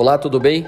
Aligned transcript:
Olá, 0.00 0.16
tudo 0.16 0.40
bem? 0.40 0.66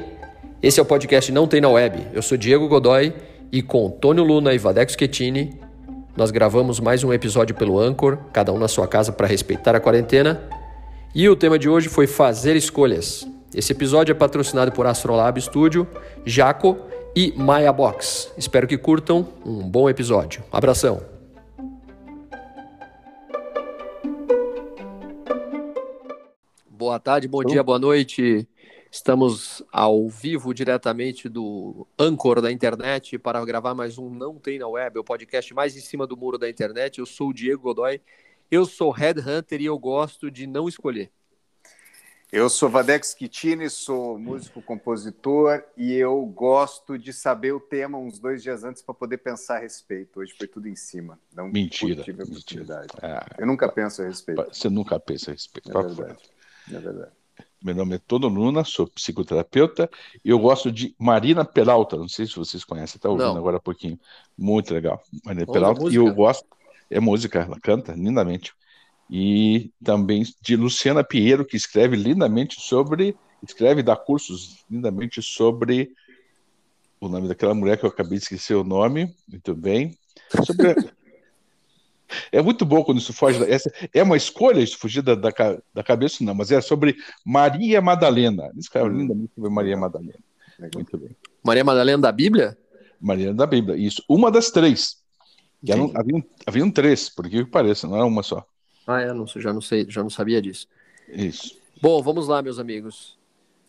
Esse 0.62 0.78
é 0.78 0.82
o 0.82 0.84
podcast 0.84 1.32
Não 1.32 1.46
Tem 1.46 1.58
na 1.58 1.70
Web. 1.70 2.06
Eu 2.12 2.20
sou 2.20 2.36
Diego 2.36 2.68
Godoy 2.68 3.14
e 3.50 3.62
com 3.62 3.88
Tônio 3.88 4.22
Luna 4.22 4.52
e 4.52 4.58
Vadeco 4.58 4.92
Schettini, 4.92 5.58
nós 6.14 6.30
gravamos 6.30 6.78
mais 6.78 7.02
um 7.02 7.14
episódio 7.14 7.56
pelo 7.56 7.78
Anchor, 7.78 8.18
cada 8.30 8.52
um 8.52 8.58
na 8.58 8.68
sua 8.68 8.86
casa 8.86 9.10
para 9.10 9.26
respeitar 9.26 9.74
a 9.74 9.80
quarentena. 9.80 10.46
E 11.14 11.26
o 11.30 11.34
tema 11.34 11.58
de 11.58 11.66
hoje 11.66 11.88
foi 11.88 12.06
fazer 12.06 12.56
escolhas. 12.56 13.26
Esse 13.54 13.72
episódio 13.72 14.12
é 14.12 14.14
patrocinado 14.14 14.70
por 14.70 14.86
Astrolab 14.86 15.40
Studio, 15.40 15.88
Jaco 16.26 16.76
e 17.16 17.32
Maya 17.34 17.72
Box. 17.72 18.30
Espero 18.36 18.66
que 18.66 18.76
curtam. 18.76 19.26
Um 19.46 19.66
bom 19.66 19.88
episódio. 19.88 20.44
Abração. 20.52 21.00
Boa 26.68 27.00
tarde, 27.00 27.26
bom 27.26 27.42
dia, 27.42 27.62
boa 27.62 27.78
noite. 27.78 28.46
Estamos 28.94 29.62
ao 29.72 30.06
vivo 30.06 30.52
diretamente 30.52 31.26
do 31.26 31.88
Anchor 31.98 32.42
da 32.42 32.52
internet 32.52 33.18
para 33.18 33.42
gravar 33.42 33.74
mais 33.74 33.96
um 33.96 34.10
Não 34.10 34.38
Tem 34.38 34.58
na 34.58 34.68
Web, 34.68 34.98
o 34.98 35.02
podcast 35.02 35.54
mais 35.54 35.74
em 35.74 35.80
cima 35.80 36.06
do 36.06 36.14
muro 36.14 36.36
da 36.36 36.46
internet. 36.46 36.98
Eu 36.98 37.06
sou 37.06 37.30
o 37.30 37.32
Diego 37.32 37.62
Godoy, 37.62 38.02
eu 38.50 38.66
sou 38.66 38.90
Headhunter 38.90 39.62
e 39.62 39.64
eu 39.64 39.78
gosto 39.78 40.30
de 40.30 40.46
não 40.46 40.68
escolher. 40.68 41.10
Eu 42.30 42.50
sou 42.50 42.68
Vadex 42.68 43.14
Kitini, 43.14 43.70
sou 43.70 44.18
músico, 44.18 44.60
compositor 44.60 45.64
e 45.74 45.94
eu 45.94 46.22
gosto 46.26 46.98
de 46.98 47.14
saber 47.14 47.52
o 47.52 47.60
tema 47.60 47.96
uns 47.96 48.18
dois 48.18 48.42
dias 48.42 48.62
antes 48.62 48.82
para 48.82 48.94
poder 48.94 49.16
pensar 49.18 49.56
a 49.56 49.60
respeito. 49.60 50.20
Hoje 50.20 50.34
foi 50.36 50.46
tudo 50.46 50.68
em 50.68 50.76
cima. 50.76 51.18
Não 51.34 51.48
mentira. 51.48 52.02
Tive 52.02 52.20
a 52.20 52.24
oportunidade. 52.26 52.88
Ah, 53.02 53.26
eu 53.38 53.46
nunca 53.46 53.70
penso 53.70 54.02
a 54.02 54.04
respeito. 54.04 54.44
Você 54.52 54.68
nunca 54.68 55.00
pensa 55.00 55.30
a 55.30 55.32
respeito. 55.32 55.70
É 55.70 55.82
verdade. 55.82 56.18
É 56.70 56.78
verdade. 56.78 57.21
Meu 57.62 57.74
nome 57.74 57.94
é 57.94 57.98
Tono 57.98 58.28
Luna, 58.28 58.64
sou 58.64 58.88
psicoterapeuta 58.88 59.88
e 60.24 60.30
eu 60.30 60.38
gosto 60.38 60.72
de 60.72 60.94
Marina 60.98 61.44
Peralta. 61.44 61.96
Não 61.96 62.08
sei 62.08 62.26
se 62.26 62.34
vocês 62.34 62.64
conhecem, 62.64 62.96
está 62.96 63.08
ouvindo 63.08 63.28
Não. 63.28 63.36
agora 63.36 63.58
há 63.58 63.60
pouquinho. 63.60 63.98
Muito 64.36 64.74
legal. 64.74 65.00
Marina 65.24 65.46
Peralta. 65.46 65.88
E 65.88 65.94
eu 65.94 66.12
gosto. 66.12 66.46
É 66.90 66.98
música, 66.98 67.38
ela 67.38 67.58
canta 67.60 67.92
lindamente. 67.92 68.52
E 69.08 69.70
também 69.82 70.24
de 70.40 70.56
Luciana 70.56 71.04
Pinheiro, 71.04 71.44
que 71.44 71.56
escreve 71.56 71.96
lindamente 71.96 72.60
sobre. 72.60 73.16
Escreve 73.42 73.82
dá 73.82 73.96
cursos 73.96 74.64
lindamente 74.70 75.22
sobre 75.22 75.92
o 77.00 77.08
nome 77.08 77.28
daquela 77.28 77.54
mulher 77.54 77.76
que 77.76 77.84
eu 77.84 77.90
acabei 77.90 78.18
de 78.18 78.24
esquecer 78.24 78.54
o 78.54 78.64
nome. 78.64 79.14
Muito 79.28 79.54
bem. 79.54 79.96
Sobre. 80.44 80.92
É 82.30 82.42
muito 82.42 82.64
bom 82.64 82.82
quando 82.84 82.98
isso 82.98 83.12
foge. 83.12 83.42
Essa, 83.50 83.72
é 83.92 84.02
uma 84.02 84.16
escolha 84.16 84.60
isso 84.60 84.78
fugir 84.78 85.02
da, 85.02 85.14
da, 85.14 85.30
da, 85.74 85.82
cabeça, 85.82 86.24
não, 86.24 86.34
mas 86.34 86.50
é 86.50 86.60
sobre 86.60 86.96
Maria 87.24 87.80
Madalena. 87.80 88.50
Escreve 88.56 88.90
hum. 88.90 88.98
lindamente 88.98 89.32
sobre 89.34 89.50
Maria 89.50 89.76
Madalena. 89.76 90.18
Muito 90.74 90.98
bem. 90.98 91.16
Maria 91.42 91.64
Madalena 91.64 92.02
da 92.02 92.12
Bíblia? 92.12 92.56
Maria 93.00 93.34
da 93.34 93.46
Bíblia, 93.46 93.76
isso. 93.76 94.02
Uma 94.08 94.30
das 94.30 94.50
três. 94.50 95.02
Eram, 95.66 95.92
haviam, 95.94 96.24
haviam 96.46 96.70
três, 96.70 97.08
por 97.08 97.28
que 97.28 97.44
pareça, 97.44 97.86
não 97.86 97.96
era 97.96 98.04
uma 98.04 98.22
só. 98.22 98.44
Ah, 98.86 99.00
é, 99.00 99.12
não, 99.12 99.26
já 99.26 99.52
não 99.52 99.60
sei, 99.60 99.86
já 99.88 100.02
não 100.02 100.10
sabia 100.10 100.42
disso. 100.42 100.66
Isso. 101.08 101.56
Bom, 101.80 102.02
vamos 102.02 102.28
lá, 102.28 102.42
meus 102.42 102.58
amigos. 102.58 103.18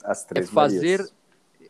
As 0.03 0.23
três 0.23 0.47
é 0.47 0.51
fazer. 0.51 0.97
Marias. 0.99 1.13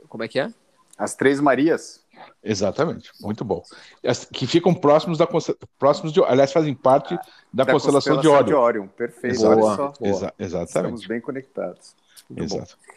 Como 0.08 0.24
é 0.24 0.28
que 0.28 0.40
é? 0.40 0.54
As 0.98 1.16
três 1.16 1.40
Marias. 1.40 2.03
Exatamente, 2.44 3.10
muito 3.22 3.46
bom. 3.46 3.64
As, 4.06 4.26
que 4.26 4.46
ficam 4.46 4.74
próximos 4.74 5.18
da 5.18 5.28
próximos 5.80 6.12
de, 6.12 6.22
aliás, 6.24 6.52
fazem 6.52 6.76
parte 6.76 7.16
da, 7.54 7.64
da 7.64 7.72
constelação, 7.72 8.16
constelação 8.16 8.46
de 8.46 8.54
Órion. 8.54 8.88
Perfeito. 8.88 9.40
Boa. 9.40 9.94
Exa 10.02 10.34
exatamente. 10.38 10.68
Estamos 10.68 11.08
bem 11.08 11.22
conectados. 11.22 11.96
Muito 12.30 12.56
Exato. 12.56 12.78
Bom. 12.78 12.94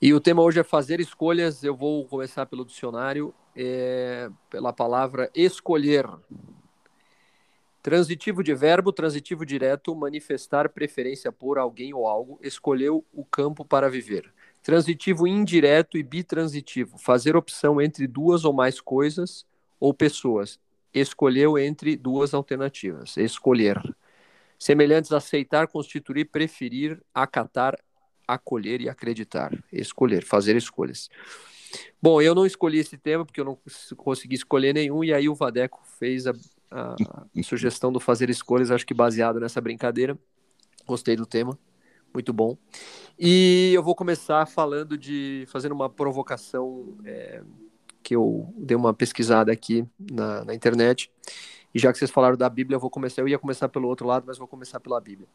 E 0.00 0.14
o 0.14 0.20
tema 0.20 0.42
hoje 0.42 0.60
é 0.60 0.64
fazer 0.64 0.98
escolhas. 0.98 1.62
Eu 1.62 1.76
vou 1.76 2.06
começar 2.06 2.46
pelo 2.46 2.64
dicionário, 2.64 3.34
é, 3.54 4.30
pela 4.48 4.72
palavra 4.72 5.30
escolher. 5.34 6.08
Transitivo 7.82 8.42
de 8.42 8.54
verbo, 8.54 8.92
transitivo 8.92 9.44
direto, 9.44 9.94
manifestar 9.94 10.70
preferência 10.70 11.30
por 11.30 11.58
alguém 11.58 11.94
ou 11.94 12.06
algo, 12.06 12.38
escolheu 12.42 13.04
o 13.12 13.24
campo 13.24 13.64
para 13.64 13.88
viver. 13.88 14.30
Transitivo 14.62 15.26
indireto 15.26 15.96
e 15.96 16.02
bitransitivo. 16.02 16.98
Fazer 16.98 17.36
opção 17.36 17.80
entre 17.80 18.06
duas 18.06 18.44
ou 18.44 18.52
mais 18.52 18.80
coisas 18.80 19.46
ou 19.78 19.94
pessoas. 19.94 20.60
Escolheu 20.92 21.58
entre 21.58 21.96
duas 21.96 22.34
alternativas. 22.34 23.16
Escolher. 23.16 23.80
Semelhantes 24.58 25.12
aceitar, 25.12 25.68
constituir, 25.68 26.26
preferir, 26.26 27.00
acatar, 27.14 27.78
acolher 28.28 28.80
e 28.80 28.88
acreditar. 28.88 29.52
Escolher, 29.72 30.24
fazer 30.24 30.56
escolhas. 30.56 31.08
Bom, 32.02 32.20
eu 32.20 32.34
não 32.34 32.44
escolhi 32.44 32.78
esse 32.78 32.96
tema 32.98 33.24
porque 33.24 33.40
eu 33.40 33.44
não 33.44 33.58
consegui 33.96 34.34
escolher 34.34 34.74
nenhum, 34.74 35.04
e 35.04 35.12
aí 35.12 35.28
o 35.28 35.34
Vadeco 35.34 35.80
fez 35.98 36.26
a, 36.26 36.34
a 36.70 36.96
sugestão 37.42 37.92
do 37.92 38.00
fazer 38.00 38.30
escolhas, 38.30 38.70
acho 38.70 38.86
que 38.86 38.94
baseado 38.94 39.38
nessa 39.40 39.60
brincadeira. 39.60 40.18
Gostei 40.86 41.14
do 41.14 41.26
tema, 41.26 41.58
muito 42.12 42.32
bom. 42.32 42.56
E 43.18 43.72
eu 43.74 43.82
vou 43.82 43.94
começar 43.94 44.46
falando 44.46 44.96
de. 44.96 45.44
fazendo 45.48 45.72
uma 45.72 45.88
provocação 45.88 46.96
é, 47.04 47.42
que 48.02 48.16
eu 48.16 48.52
dei 48.56 48.76
uma 48.76 48.94
pesquisada 48.94 49.52
aqui 49.52 49.86
na, 50.10 50.44
na, 50.44 50.54
internet. 50.54 51.10
E 51.74 51.78
já 51.78 51.92
que 51.92 51.98
vocês 51.98 52.10
falaram 52.10 52.36
da 52.36 52.48
Bíblia, 52.48 52.76
eu 52.76 52.80
vou 52.80 52.90
começar. 52.90 53.22
Eu 53.22 53.28
ia 53.28 53.38
começar 53.38 53.68
pelo 53.68 53.88
outro 53.88 54.06
lado, 54.06 54.24
mas 54.26 54.38
vou 54.38 54.48
começar 54.48 54.80
pela 54.80 55.00
Bíblia. 55.00 55.28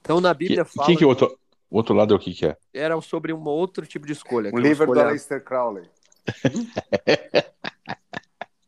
Então, 0.00 0.20
na 0.20 0.32
Bíblia 0.34 0.64
que, 0.64 0.72
fala. 0.72 0.86
Que, 0.86 0.96
que 0.96 1.04
o, 1.04 1.08
outro, 1.08 1.38
o 1.70 1.76
outro 1.76 1.94
lado 1.94 2.14
é 2.14 2.16
o 2.16 2.20
que, 2.20 2.32
que 2.32 2.46
é? 2.46 2.56
Era 2.72 3.00
sobre 3.00 3.32
um 3.32 3.44
outro 3.44 3.86
tipo 3.86 4.06
de 4.06 4.12
escolha. 4.12 4.50
O 4.52 4.58
livro 4.58 4.84
escolha... 4.84 5.02
do 5.02 5.08
Aleister 5.08 5.42
Crowley. 5.42 5.84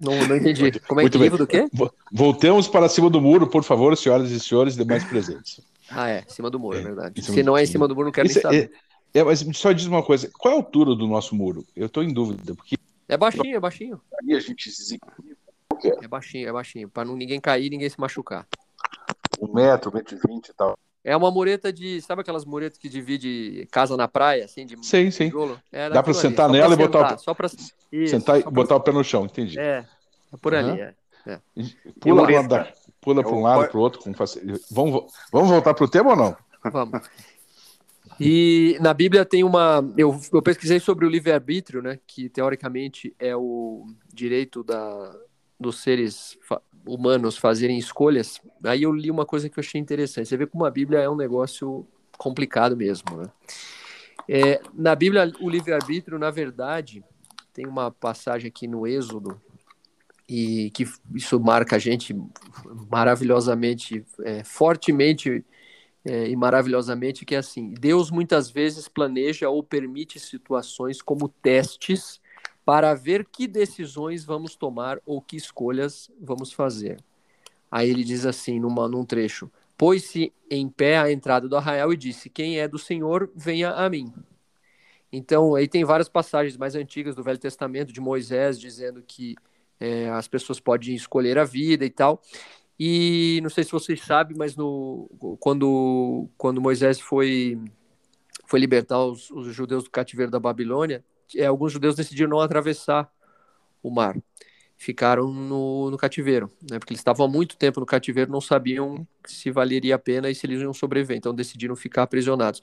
Não, 0.02 0.26
não 0.26 0.36
entendi. 0.36 0.80
Como 0.80 1.00
é 1.00 1.08
que 1.08 1.16
livro 1.16 1.38
do 1.38 1.46
quê? 1.46 1.68
Voltemos 2.10 2.66
para 2.66 2.88
cima 2.88 3.08
do 3.08 3.20
muro, 3.20 3.46
por 3.46 3.62
favor, 3.62 3.96
senhoras 3.96 4.32
e 4.32 4.40
senhores 4.40 4.74
demais 4.74 5.04
presentes. 5.04 5.60
Ah, 5.94 6.08
é, 6.08 6.24
em 6.26 6.32
cima 6.32 6.50
do 6.50 6.58
muro, 6.58 6.76
é, 6.76 6.80
é 6.80 6.84
verdade. 6.84 7.22
Se 7.22 7.42
não 7.42 7.56
é 7.56 7.62
em 7.62 7.66
cima 7.66 7.86
do 7.86 7.94
muro, 7.94 8.06
não 8.06 8.12
quero 8.12 8.28
nem 8.28 8.40
saber. 8.40 8.72
É, 9.14 9.18
é, 9.20 9.24
mas 9.24 9.44
só 9.54 9.72
diz 9.72 9.86
uma 9.86 10.02
coisa: 10.02 10.30
qual 10.38 10.52
é 10.52 10.56
a 10.56 10.60
altura 10.60 10.94
do 10.94 11.06
nosso 11.06 11.34
muro? 11.34 11.66
Eu 11.76 11.86
estou 11.86 12.02
em 12.02 12.12
dúvida. 12.12 12.54
Porque... 12.54 12.76
É 13.08 13.16
baixinho, 13.16 13.56
é 13.56 13.60
baixinho. 13.60 14.00
Aí 14.22 14.34
a 14.34 14.40
gente 14.40 14.70
se... 14.70 14.98
É 16.02 16.08
baixinho, 16.08 16.48
é 16.48 16.52
baixinho. 16.52 16.88
Para 16.88 17.04
ninguém 17.04 17.40
cair 17.40 17.68
ninguém 17.68 17.88
se 17.88 18.00
machucar. 18.00 18.46
Um 19.40 19.52
metro, 19.52 19.90
um 19.90 19.94
metro 19.94 20.16
e 20.16 20.28
vinte 20.28 20.48
e 20.48 20.54
tal. 20.54 20.78
É 21.04 21.16
uma 21.16 21.30
mureta 21.32 21.72
de. 21.72 22.00
Sabe 22.00 22.22
aquelas 22.22 22.44
muretas 22.44 22.78
que 22.78 22.88
divide 22.88 23.66
casa 23.72 23.96
na 23.96 24.06
praia, 24.06 24.44
assim, 24.44 24.64
de 24.64 24.76
Sim, 24.86 25.10
sim. 25.10 25.32
É 25.72 25.90
Dá 25.90 26.00
para 26.00 26.14
sentar 26.14 26.48
ali. 26.48 26.58
nela 26.58 26.74
e 26.74 26.76
botar 26.76 27.16
o... 27.16 27.18
Só 27.18 27.34
pra... 27.34 27.48
Isso, 27.90 28.10
sentar 28.10 28.38
e 28.38 28.44
botar 28.44 28.68
pra... 28.68 28.76
o 28.76 28.80
pé 28.80 28.92
no 28.92 29.02
chão, 29.02 29.24
entendi. 29.24 29.58
É, 29.58 29.84
é 30.32 30.36
por 30.40 30.54
ali, 30.54 30.70
uhum. 30.70 30.76
é. 30.76 30.94
É. 31.26 31.40
Pula, 32.00 32.26
pula 33.00 33.22
para 33.22 33.32
um 33.32 33.42
lado, 33.42 33.68
para 33.68 33.78
o 33.78 33.80
outro. 33.80 34.00
Com 34.00 34.14
facilidade. 34.14 34.60
Vamos, 34.70 35.12
vamos 35.32 35.50
voltar 35.50 35.74
para 35.74 35.84
o 35.84 35.88
tema 35.88 36.10
ou 36.10 36.16
não? 36.16 36.36
Vamos. 36.70 37.00
E 38.20 38.76
na 38.80 38.92
Bíblia 38.94 39.24
tem 39.24 39.42
uma. 39.42 39.82
Eu, 39.96 40.20
eu 40.32 40.42
pesquisei 40.42 40.78
sobre 40.78 41.04
o 41.04 41.08
livre-arbítrio, 41.08 41.82
né? 41.82 41.98
Que 42.06 42.28
teoricamente 42.28 43.14
é 43.18 43.34
o 43.34 43.86
direito 44.12 44.62
da, 44.62 45.16
dos 45.58 45.82
seres 45.82 46.38
humanos 46.86 47.36
fazerem 47.36 47.78
escolhas. 47.78 48.40
Aí 48.64 48.82
eu 48.82 48.92
li 48.92 49.10
uma 49.10 49.24
coisa 49.24 49.48
que 49.48 49.58
eu 49.58 49.62
achei 49.62 49.80
interessante. 49.80 50.28
Você 50.28 50.36
vê 50.36 50.46
como 50.46 50.64
a 50.64 50.70
Bíblia 50.70 51.00
é 51.00 51.08
um 51.08 51.16
negócio 51.16 51.86
complicado 52.18 52.76
mesmo, 52.76 53.16
né? 53.16 53.30
É, 54.28 54.60
na 54.72 54.94
Bíblia, 54.94 55.32
o 55.40 55.50
livre-arbítrio, 55.50 56.18
na 56.18 56.30
verdade, 56.30 57.04
tem 57.52 57.66
uma 57.66 57.90
passagem 57.90 58.48
aqui 58.48 58.68
no 58.68 58.86
Êxodo, 58.86 59.40
e 60.32 60.70
que 60.70 60.88
isso 61.14 61.38
marca 61.38 61.76
a 61.76 61.78
gente 61.78 62.16
maravilhosamente, 62.90 64.02
é, 64.24 64.42
fortemente 64.42 65.44
é, 66.02 66.26
e 66.26 66.34
maravilhosamente, 66.34 67.26
que 67.26 67.34
é 67.34 67.38
assim: 67.38 67.74
Deus 67.78 68.10
muitas 68.10 68.50
vezes 68.50 68.88
planeja 68.88 69.50
ou 69.50 69.62
permite 69.62 70.18
situações 70.18 71.02
como 71.02 71.28
testes 71.28 72.18
para 72.64 72.94
ver 72.94 73.26
que 73.26 73.46
decisões 73.46 74.24
vamos 74.24 74.56
tomar 74.56 74.98
ou 75.04 75.20
que 75.20 75.36
escolhas 75.36 76.10
vamos 76.18 76.50
fazer. 76.50 76.98
Aí 77.70 77.90
ele 77.90 78.02
diz 78.02 78.24
assim, 78.24 78.58
numa, 78.58 78.88
num 78.88 79.04
trecho: 79.04 79.50
Pôs-se 79.76 80.32
em 80.50 80.66
pé 80.66 80.96
à 80.96 81.12
entrada 81.12 81.46
do 81.46 81.58
arraial 81.58 81.92
e 81.92 81.96
disse: 81.96 82.30
Quem 82.30 82.58
é 82.58 82.66
do 82.66 82.78
Senhor, 82.78 83.30
venha 83.36 83.72
a 83.72 83.90
mim. 83.90 84.10
Então, 85.12 85.54
aí 85.54 85.68
tem 85.68 85.84
várias 85.84 86.08
passagens 86.08 86.56
mais 86.56 86.74
antigas 86.74 87.14
do 87.14 87.22
Velho 87.22 87.38
Testamento 87.38 87.92
de 87.92 88.00
Moisés 88.00 88.58
dizendo 88.58 89.04
que 89.06 89.36
é, 89.82 90.08
as 90.10 90.28
pessoas 90.28 90.60
podem 90.60 90.94
escolher 90.94 91.36
a 91.38 91.44
vida 91.44 91.84
e 91.84 91.90
tal. 91.90 92.22
E 92.78 93.40
não 93.42 93.50
sei 93.50 93.64
se 93.64 93.72
vocês 93.72 94.00
sabem, 94.00 94.36
mas 94.36 94.54
no, 94.54 95.10
quando, 95.40 96.28
quando 96.36 96.60
Moisés 96.60 97.00
foi, 97.00 97.58
foi 98.46 98.60
libertar 98.60 99.04
os, 99.04 99.28
os 99.32 99.52
judeus 99.52 99.82
do 99.84 99.90
cativeiro 99.90 100.30
da 100.30 100.38
Babilônia, 100.38 101.04
é, 101.36 101.46
alguns 101.46 101.72
judeus 101.72 101.96
decidiram 101.96 102.30
não 102.30 102.40
atravessar 102.40 103.10
o 103.82 103.90
mar. 103.90 104.16
Ficaram 104.76 105.32
no, 105.32 105.90
no 105.90 105.96
cativeiro, 105.96 106.50
né? 106.70 106.78
Porque 106.78 106.92
eles 106.92 107.00
estavam 107.00 107.26
há 107.26 107.28
muito 107.28 107.56
tempo 107.56 107.80
no 107.80 107.86
cativeiro, 107.86 108.30
não 108.30 108.40
sabiam 108.40 109.06
se 109.26 109.50
valeria 109.50 109.96
a 109.96 109.98
pena 109.98 110.30
e 110.30 110.34
se 110.34 110.46
eles 110.46 110.60
iam 110.60 110.72
sobreviver. 110.72 111.16
Então 111.16 111.34
decidiram 111.34 111.74
ficar 111.74 112.04
aprisionados. 112.04 112.60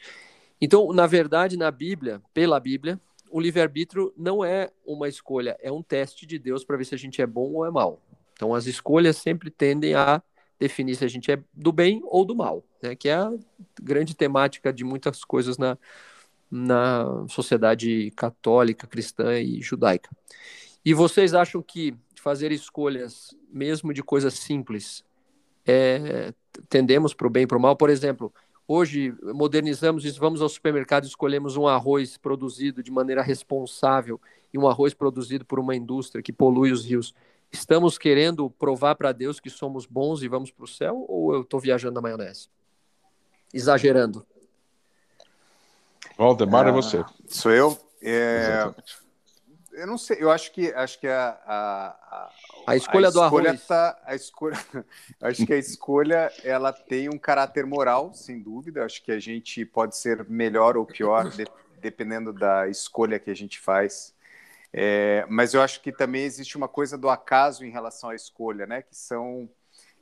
Então, 0.61 0.91
na 0.93 1.07
verdade, 1.07 1.57
na 1.57 1.71
Bíblia, 1.71 2.21
pela 2.33 2.59
Bíblia, 2.59 2.99
o 3.31 3.39
livre-arbítrio 3.39 4.13
não 4.17 4.43
é 4.43 4.71
uma 4.85 5.07
escolha, 5.07 5.57
é 5.61 5.71
um 5.71 5.81
teste 5.81 6.25
de 6.25 6.39
Deus 6.39 6.63
para 6.63 6.77
ver 6.77 6.85
se 6.85 6.95
a 6.95 6.97
gente 6.97 7.21
é 7.21 7.27
bom 7.27 7.53
ou 7.53 7.65
é 7.65 7.71
mal. 7.71 8.01
Então, 8.33 8.53
as 8.53 8.65
escolhas 8.65 9.17
sempre 9.17 9.49
tendem 9.49 9.93
a 9.93 10.21
definir 10.59 10.95
se 10.95 11.05
a 11.05 11.07
gente 11.07 11.31
é 11.31 11.41
do 11.53 11.71
bem 11.71 12.01
ou 12.05 12.25
do 12.25 12.35
mal, 12.35 12.63
né? 12.81 12.95
que 12.95 13.09
é 13.09 13.15
a 13.15 13.31
grande 13.81 14.15
temática 14.15 14.73
de 14.73 14.83
muitas 14.83 15.23
coisas 15.23 15.57
na, 15.57 15.77
na 16.51 17.25
sociedade 17.29 18.11
católica, 18.11 18.87
cristã 18.87 19.39
e 19.39 19.61
judaica. 19.61 20.09
E 20.83 20.93
vocês 20.93 21.33
acham 21.33 21.61
que 21.61 21.95
fazer 22.15 22.51
escolhas, 22.51 23.35
mesmo 23.51 23.93
de 23.93 24.03
coisas 24.03 24.33
simples, 24.33 25.03
é, 25.65 26.33
tendemos 26.67 27.13
para 27.13 27.27
o 27.27 27.29
bem 27.29 27.43
e 27.43 27.47
para 27.47 27.57
o 27.57 27.61
mal? 27.61 27.75
Por 27.75 27.89
exemplo, 27.89 28.33
hoje 28.69 29.15
modernizamos 29.21 30.05
isso, 30.05 30.19
vamos 30.19 30.43
ao 30.43 30.47
supermercado 30.47 31.03
e 31.03 31.07
escolhemos 31.07 31.57
um 31.57 31.67
arroz 31.67 32.17
produzido 32.17 32.83
de 32.83 32.91
maneira 32.91 33.23
responsável 33.23 34.21
e 34.53 34.59
um 34.59 34.67
arroz 34.67 34.93
produzido 34.93 35.43
por 35.43 35.59
uma 35.59 35.75
indústria 35.75 36.21
que 36.21 36.31
polui 36.31 36.71
os 36.71 36.85
rios. 36.85 37.15
Estamos 37.51 37.97
querendo 37.97 38.47
provar 38.47 38.93
para 38.93 39.11
Deus 39.11 39.39
que 39.39 39.49
somos 39.49 39.87
bons 39.87 40.21
e 40.21 40.27
vamos 40.27 40.51
para 40.51 40.65
o 40.65 40.67
céu? 40.67 41.03
Ou 41.09 41.33
eu 41.33 41.41
estou 41.41 41.59
viajando 41.59 41.95
na 41.95 42.01
maionese? 42.01 42.47
Exagerando. 43.51 44.23
Valdemar, 46.15 46.67
é 46.67 46.71
você. 46.71 47.03
Sou 47.27 47.51
eu? 47.51 47.75
É... 48.03 48.71
Eu 49.79 49.87
não 49.87 49.97
sei, 49.97 50.17
eu 50.19 50.29
acho 50.29 50.51
que 50.51 50.73
acho 50.73 50.99
que 50.99 51.07
a, 51.07 51.39
a, 51.45 51.87
a, 51.87 52.31
a 52.67 52.75
escolha 52.75 53.07
a 53.07 53.11
do 53.11 53.23
escolha 53.23 53.49
arroz. 53.49 53.67
Tá, 53.67 53.99
a 54.05 54.15
escolha, 54.15 54.57
acho 55.21 55.45
que 55.45 55.53
a 55.53 55.57
escolha 55.57 56.31
ela 56.43 56.73
tem 56.73 57.09
um 57.09 57.17
caráter 57.17 57.65
moral, 57.65 58.13
sem 58.13 58.39
dúvida. 58.39 58.83
Acho 58.83 59.01
que 59.01 59.11
a 59.11 59.19
gente 59.19 59.65
pode 59.65 59.95
ser 59.97 60.27
melhor 60.29 60.75
ou 60.75 60.85
pior, 60.85 61.29
de, 61.29 61.45
dependendo 61.79 62.33
da 62.33 62.67
escolha 62.67 63.19
que 63.19 63.31
a 63.31 63.35
gente 63.35 63.59
faz. 63.59 64.13
É, 64.71 65.25
mas 65.29 65.53
eu 65.53 65.61
acho 65.61 65.81
que 65.81 65.91
também 65.91 66.23
existe 66.23 66.57
uma 66.57 66.67
coisa 66.67 66.97
do 66.97 67.09
acaso 67.09 67.65
em 67.65 67.71
relação 67.71 68.09
à 68.09 68.15
escolha, 68.15 68.67
né? 68.67 68.81
Que 68.81 68.95
são 68.95 69.49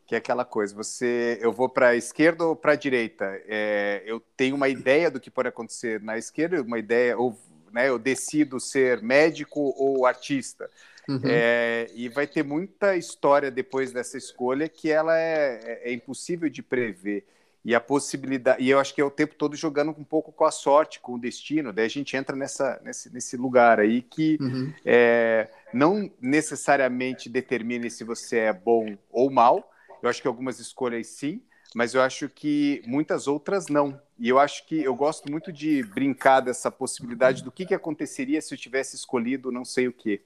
que 0.07 0.15
é 0.15 0.19
aquela 0.19 0.45
coisa, 0.45 0.73
você, 0.73 1.38
eu 1.41 1.51
vou 1.51 1.68
para 1.68 1.89
a 1.89 1.95
esquerda 1.95 2.45
ou 2.45 2.56
para 2.56 2.71
a 2.71 2.75
direita? 2.77 3.25
É, 3.45 4.01
eu 4.06 4.21
tenho 4.38 4.56
uma 4.56 4.69
ideia 4.69 5.12
do 5.12 5.19
que 5.19 5.30
pode 5.30 5.50
acontecer 5.50 6.01
na 6.01 6.18
esquerda, 6.18 6.62
uma 6.62 6.80
ideia, 6.80 7.18
ou 7.18 7.38
né, 7.71 7.89
eu 7.89 7.99
decido 7.99 8.59
ser 8.59 9.01
médico 9.01 9.73
ou 9.77 10.05
artista. 10.05 10.69
Uhum. 11.07 11.21
É, 11.23 11.89
e 11.95 12.09
vai 12.09 12.27
ter 12.27 12.43
muita 12.43 12.97
história 12.97 13.49
depois 13.49 13.93
dessa 13.93 14.17
escolha 14.17 14.67
que 14.67 14.91
ela 14.91 15.17
é, 15.17 15.59
é, 15.63 15.89
é 15.89 15.93
impossível 15.93 16.49
de 16.49 16.61
prever 16.61 17.25
e 17.63 17.75
a 17.75 17.79
possibilidade 17.81 18.63
e 18.63 18.69
eu 18.69 18.79
acho 18.79 18.95
que 18.95 19.01
é 19.01 19.03
o 19.03 19.11
tempo 19.11 19.35
todo 19.35 19.55
jogando 19.55 19.91
um 19.91 20.03
pouco 20.03 20.31
com 20.31 20.45
a 20.45 20.51
sorte, 20.51 21.01
com 21.01 21.15
o 21.15 21.19
destino. 21.19 21.73
Daí 21.73 21.85
a 21.85 21.89
gente 21.89 22.15
entra 22.15 22.35
nessa 22.35 22.79
nesse, 22.83 23.13
nesse 23.13 23.35
lugar 23.35 23.79
aí 23.79 24.01
que 24.01 24.37
uhum. 24.39 24.73
é, 24.85 25.49
não 25.73 26.09
necessariamente 26.21 27.29
determine 27.29 27.89
se 27.89 28.05
você 28.05 28.37
é 28.37 28.53
bom 28.53 28.97
ou 29.09 29.29
mal, 29.29 29.69
eu 30.01 30.09
acho 30.09 30.21
que 30.21 30.27
algumas 30.27 30.59
escolhas 30.59 31.07
sim, 31.07 31.41
mas 31.75 31.93
eu 31.93 32.01
acho 32.01 32.29
que 32.29 32.81
muitas 32.85 33.27
outras 33.27 33.67
não. 33.67 33.99
E 34.19 34.29
eu 34.29 34.39
acho 34.39 34.65
que 34.65 34.83
eu 34.83 34.95
gosto 34.95 35.29
muito 35.29 35.51
de 35.51 35.83
brincar 35.83 36.39
dessa 36.39 36.71
possibilidade 36.71 37.43
do 37.43 37.51
que, 37.51 37.65
que 37.65 37.73
aconteceria 37.73 38.41
se 38.41 38.53
eu 38.53 38.57
tivesse 38.57 38.95
escolhido 38.95 39.51
não 39.51 39.63
sei 39.63 39.87
o 39.87 39.93
quê. 39.93 40.21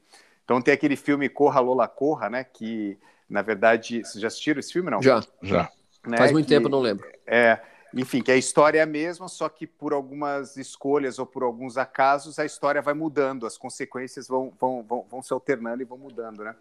Então 0.45 0.61
tem 0.61 0.73
aquele 0.73 0.95
filme 0.95 1.27
Corra 1.27 1.59
Lola 1.59 1.87
Corra, 1.87 2.29
né? 2.29 2.43
Que 2.43 2.97
na 3.29 3.41
verdade, 3.41 4.03
vocês 4.03 4.21
já 4.21 4.27
assistiram 4.27 4.59
esse 4.59 4.73
filme 4.73 4.89
não? 4.89 5.01
Já, 5.01 5.21
já. 5.41 5.71
Né, 6.05 6.17
Faz 6.17 6.31
muito 6.31 6.47
que, 6.47 6.53
tempo, 6.53 6.67
não 6.67 6.79
lembro. 6.79 7.07
É, 7.25 7.59
enfim, 7.93 8.21
que 8.21 8.31
a 8.31 8.37
história 8.37 8.79
é 8.79 8.81
a 8.81 8.85
mesma, 8.85 9.27
só 9.27 9.47
que 9.49 9.67
por 9.67 9.93
algumas 9.93 10.57
escolhas 10.57 11.19
ou 11.19 11.25
por 11.25 11.43
alguns 11.43 11.77
acasos 11.77 12.39
a 12.39 12.45
história 12.45 12.81
vai 12.81 12.93
mudando, 12.93 13.45
as 13.45 13.57
consequências 13.57 14.27
vão, 14.27 14.51
vão, 14.59 14.83
vão, 14.83 15.05
vão 15.09 15.21
se 15.21 15.33
alternando 15.33 15.81
e 15.81 15.85
vão 15.85 15.97
mudando, 15.97 16.43
né? 16.43 16.55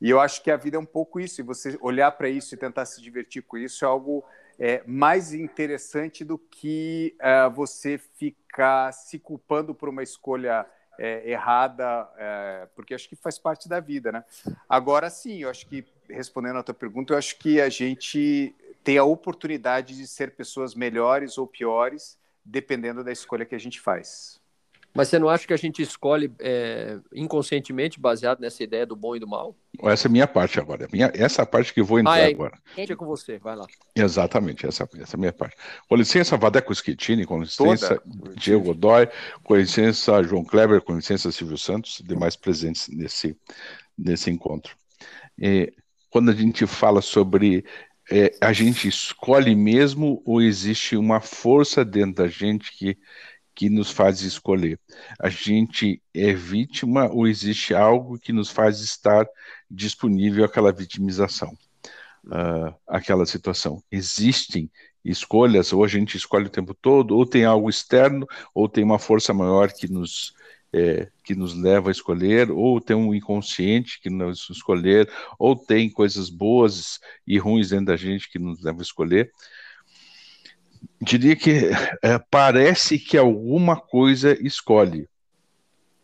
E 0.00 0.10
eu 0.10 0.20
acho 0.20 0.42
que 0.42 0.50
a 0.50 0.56
vida 0.56 0.76
é 0.76 0.80
um 0.80 0.84
pouco 0.84 1.20
isso, 1.20 1.40
e 1.40 1.44
você 1.44 1.78
olhar 1.80 2.10
para 2.12 2.28
isso 2.28 2.54
e 2.54 2.58
tentar 2.58 2.84
se 2.86 3.00
divertir 3.00 3.42
com 3.42 3.56
isso 3.56 3.84
é 3.84 3.88
algo 3.88 4.24
é, 4.62 4.80
mais 4.86 5.34
interessante 5.34 6.24
do 6.24 6.38
que 6.38 7.16
é, 7.18 7.48
você 7.48 7.98
ficar 7.98 8.92
se 8.92 9.18
culpando 9.18 9.74
por 9.74 9.88
uma 9.88 10.04
escolha 10.04 10.64
é, 10.96 11.28
errada, 11.28 12.08
é, 12.16 12.68
porque 12.76 12.94
acho 12.94 13.08
que 13.08 13.16
faz 13.16 13.40
parte 13.40 13.68
da 13.68 13.80
vida, 13.80 14.12
né? 14.12 14.24
Agora 14.68 15.10
sim, 15.10 15.38
eu 15.38 15.50
acho 15.50 15.66
que, 15.66 15.84
respondendo 16.08 16.60
a 16.60 16.62
tua 16.62 16.74
pergunta, 16.74 17.12
eu 17.12 17.18
acho 17.18 17.36
que 17.40 17.60
a 17.60 17.68
gente 17.68 18.54
tem 18.84 18.98
a 18.98 19.04
oportunidade 19.04 19.96
de 19.96 20.06
ser 20.06 20.36
pessoas 20.36 20.76
melhores 20.76 21.38
ou 21.38 21.46
piores, 21.46 22.16
dependendo 22.44 23.02
da 23.02 23.10
escolha 23.10 23.44
que 23.44 23.56
a 23.56 23.60
gente 23.60 23.80
faz. 23.80 24.40
Mas 24.94 25.08
você 25.08 25.18
não 25.18 25.28
acha 25.28 25.46
que 25.46 25.52
a 25.54 25.56
gente 25.56 25.80
escolhe 25.80 26.30
é, 26.38 26.98
inconscientemente 27.14 27.98
baseado 27.98 28.40
nessa 28.40 28.62
ideia 28.62 28.84
do 28.84 28.94
bom 28.94 29.16
e 29.16 29.20
do 29.20 29.26
mal? 29.26 29.56
Essa 29.82 30.06
é 30.06 30.08
a 30.08 30.12
minha 30.12 30.26
parte 30.26 30.60
agora. 30.60 30.86
Minha, 30.92 31.10
essa 31.14 31.40
é 31.40 31.44
a 31.44 31.46
parte 31.46 31.72
que 31.72 31.80
eu 31.80 31.84
vou 31.84 31.98
entrar 31.98 32.12
ah, 32.12 32.18
é, 32.18 32.26
agora. 32.26 32.58
É 32.76 32.94
com 32.94 33.06
você, 33.06 33.38
vai 33.38 33.56
lá. 33.56 33.66
Exatamente, 33.96 34.66
essa, 34.66 34.88
essa 34.94 35.16
é 35.16 35.16
a 35.16 35.20
minha 35.20 35.32
parte. 35.32 35.56
Com 35.88 35.96
licença, 35.96 36.36
Vadeco 36.36 36.74
Schettini, 36.74 37.24
com 37.24 37.40
licença, 37.40 37.96
Toda. 37.96 38.34
Diego 38.36 38.64
Godoy, 38.64 39.08
com 39.42 39.56
licença, 39.56 40.22
João 40.22 40.44
Kleber, 40.44 40.82
com 40.82 40.94
licença, 40.94 41.32
Silvio 41.32 41.56
Santos, 41.56 42.02
demais 42.04 42.36
presentes 42.36 42.88
nesse, 42.88 43.36
nesse 43.96 44.30
encontro. 44.30 44.76
E, 45.38 45.72
quando 46.10 46.30
a 46.30 46.34
gente 46.34 46.66
fala 46.66 47.00
sobre 47.00 47.64
é, 48.10 48.34
a 48.40 48.52
gente 48.52 48.88
escolhe 48.88 49.54
mesmo 49.54 50.20
ou 50.26 50.42
existe 50.42 50.96
uma 50.96 51.20
força 51.20 51.82
dentro 51.84 52.16
da 52.16 52.28
gente 52.28 52.76
que 52.76 52.98
que 53.54 53.68
nos 53.68 53.90
faz 53.90 54.22
escolher? 54.22 54.78
A 55.18 55.28
gente 55.28 56.02
é 56.14 56.32
vítima 56.32 57.08
ou 57.10 57.26
existe 57.26 57.74
algo 57.74 58.18
que 58.18 58.32
nos 58.32 58.50
faz 58.50 58.80
estar 58.80 59.26
disponível 59.70 60.44
àquela 60.44 60.72
vitimização, 60.72 61.56
uh, 62.26 62.74
àquela 62.86 63.26
situação? 63.26 63.82
Existem 63.90 64.70
escolhas, 65.04 65.72
ou 65.72 65.84
a 65.84 65.88
gente 65.88 66.16
escolhe 66.16 66.46
o 66.46 66.50
tempo 66.50 66.74
todo, 66.74 67.16
ou 67.16 67.26
tem 67.26 67.44
algo 67.44 67.68
externo, 67.68 68.26
ou 68.54 68.68
tem 68.68 68.84
uma 68.84 68.98
força 68.98 69.34
maior 69.34 69.72
que 69.72 69.90
nos, 69.90 70.32
é, 70.72 71.08
que 71.24 71.34
nos 71.34 71.54
leva 71.54 71.90
a 71.90 71.92
escolher, 71.92 72.50
ou 72.50 72.80
tem 72.80 72.96
um 72.96 73.14
inconsciente 73.14 74.00
que 74.00 74.08
nos 74.08 74.48
escolher, 74.48 75.10
ou 75.38 75.56
tem 75.56 75.90
coisas 75.90 76.30
boas 76.30 77.00
e 77.26 77.38
ruins 77.38 77.70
dentro 77.70 77.86
da 77.86 77.96
gente 77.96 78.30
que 78.30 78.38
nos 78.38 78.62
leva 78.62 78.80
a 78.80 78.82
escolher 78.82 79.30
diria 81.00 81.36
que 81.36 81.70
é, 82.02 82.18
parece 82.30 82.98
que 82.98 83.16
alguma 83.16 83.80
coisa 83.80 84.36
escolhe, 84.44 85.08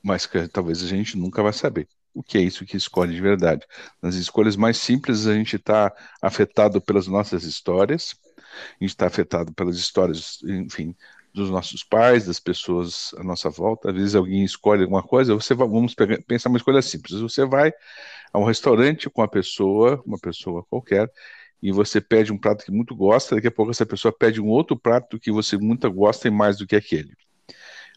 mas 0.03 0.27
que 0.27 0.49
talvez 0.49 0.83
a 0.83 0.87
gente 0.87 1.17
nunca 1.17 1.43
vai 1.43 1.53
saber 1.53 1.89
o 2.19 2.23
que 2.23 2.37
é 2.37 2.41
isso 2.41 2.67
que 2.67 2.77
escolhe 2.77 3.15
de 3.15 3.21
verdade. 3.21 3.65
Nas 4.03 4.17
escolhas 4.17 4.57
mais 4.57 4.77
simples, 4.77 5.27
a 5.27 5.35
gente 5.35 5.55
está 5.55 5.93
afetado 6.21 6.81
pelas 6.81 7.07
nossas 7.07 7.45
histórias, 7.45 8.17
a 8.37 8.85
gente 8.85 8.91
está 8.91 9.07
afetado 9.07 9.53
pelas 9.53 9.77
histórias, 9.77 10.39
enfim, 10.43 10.97
dos 11.33 11.49
nossos 11.49 11.85
pais, 11.85 12.27
das 12.27 12.41
pessoas 12.41 13.15
à 13.19 13.23
nossa 13.23 13.49
volta. 13.49 13.91
Às 13.91 13.95
vezes 13.95 14.15
alguém 14.17 14.45
escolhe 14.45 14.83
alguma 14.83 15.03
coisa, 15.03 15.33
você 15.33 15.55
vai, 15.55 15.69
vamos 15.69 15.95
pegar, 15.95 16.21
pensar 16.23 16.49
uma 16.49 16.59
escolha 16.59 16.83
simples. 16.83 17.21
Você 17.21 17.45
vai 17.45 17.73
a 18.33 18.39
um 18.39 18.45
restaurante 18.45 19.09
com 19.09 19.21
uma 19.21 19.29
pessoa, 19.29 20.03
uma 20.05 20.19
pessoa 20.19 20.65
qualquer, 20.69 21.09
e 21.63 21.73
você 21.73 22.01
pede 22.01 22.33
um 22.33 22.39
prato 22.39 22.65
que 22.65 22.71
muito 22.71 22.95
gosta, 22.95 23.35
daqui 23.35 23.49
a 23.49 23.51
pouco 23.51 23.71
essa 23.71 23.87
pessoa 23.87 24.13
pede 24.13 24.41
um 24.41 24.49
outro 24.49 24.77
prato 24.77 25.19
que 25.19 25.31
você 25.31 25.57
muito 25.57 25.91
gosta 25.91 26.29
e 26.29 26.31
mais 26.31 26.59
do 26.59 26.67
que 26.67 26.77
aquele. 26.77 27.13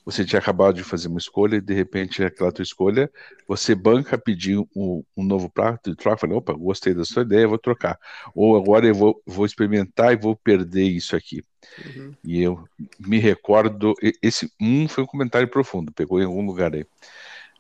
Você 0.04 0.26
tinha 0.26 0.40
acabado 0.40 0.76
de 0.76 0.84
fazer 0.84 1.08
uma 1.08 1.20
escolha 1.20 1.58
e 1.58 1.62
de 1.62 1.74
repente 1.74 2.24
aquela 2.24 2.52
tua 2.52 2.64
escolha, 2.64 3.10
você 3.48 3.76
banca 3.76 4.18
pedir 4.18 4.58
um, 4.76 5.04
um 5.16 5.24
novo 5.24 5.48
prato 5.48 5.92
e 5.92 5.96
troca, 5.96 6.18
fala, 6.18 6.36
opa, 6.36 6.54
gostei 6.54 6.94
da 6.94 7.06
sua 7.06 7.22
ideia, 7.22 7.48
vou 7.48 7.60
trocar. 7.60 8.00
Ou 8.34 8.58
agora 8.58 8.88
eu 8.88 8.96
vou, 8.96 9.22
vou 9.28 9.46
experimentar 9.46 10.12
e 10.12 10.16
vou 10.16 10.36
perder 10.36 10.86
isso 10.86 11.16
aqui. 11.16 11.44
Uhum. 11.86 12.14
E 12.24 12.42
eu 12.42 12.64
me 13.00 13.20
recordo, 13.20 13.94
esse 14.24 14.52
um 14.60 14.88
foi 14.88 15.04
um 15.04 15.08
comentário 15.08 15.48
profundo, 15.48 15.92
pegou 15.92 16.20
em 16.20 16.26
algum 16.26 16.44
lugar 16.44 16.74
aí. 16.74 16.86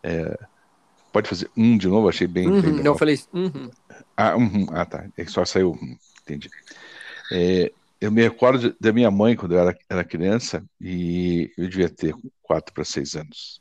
É, 0.02 0.36
pode 1.12 1.30
fazer 1.30 1.50
um 1.56 1.78
de 1.78 1.88
novo, 1.88 2.10
achei 2.10 2.26
bem. 2.26 2.48
Uhum, 2.48 2.62
bem 2.62 2.74
não, 2.74 2.94
eu 2.94 2.98
falei. 2.98 3.20
Uhum. 3.32 3.70
Ah, 4.22 4.36
ah, 4.74 4.86
tá. 4.86 5.10
É 5.18 5.26
que 5.26 5.32
só 5.32 5.44
saiu. 5.44 5.76
Entendi. 6.22 6.50
É, 7.32 7.72
eu 8.00 8.12
me 8.12 8.22
recordo 8.22 8.76
da 8.80 8.94
minha 8.94 9.10
mãe 9.10 9.36
quando 9.36 9.54
eu 9.54 9.60
era, 9.60 9.78
era 9.90 10.04
criança 10.04 10.64
e 10.80 11.52
eu 11.58 11.68
devia 11.68 11.90
ter 11.90 12.14
quatro 12.44 12.74
para 12.74 12.86
seis 12.86 13.16
anos. 13.16 13.60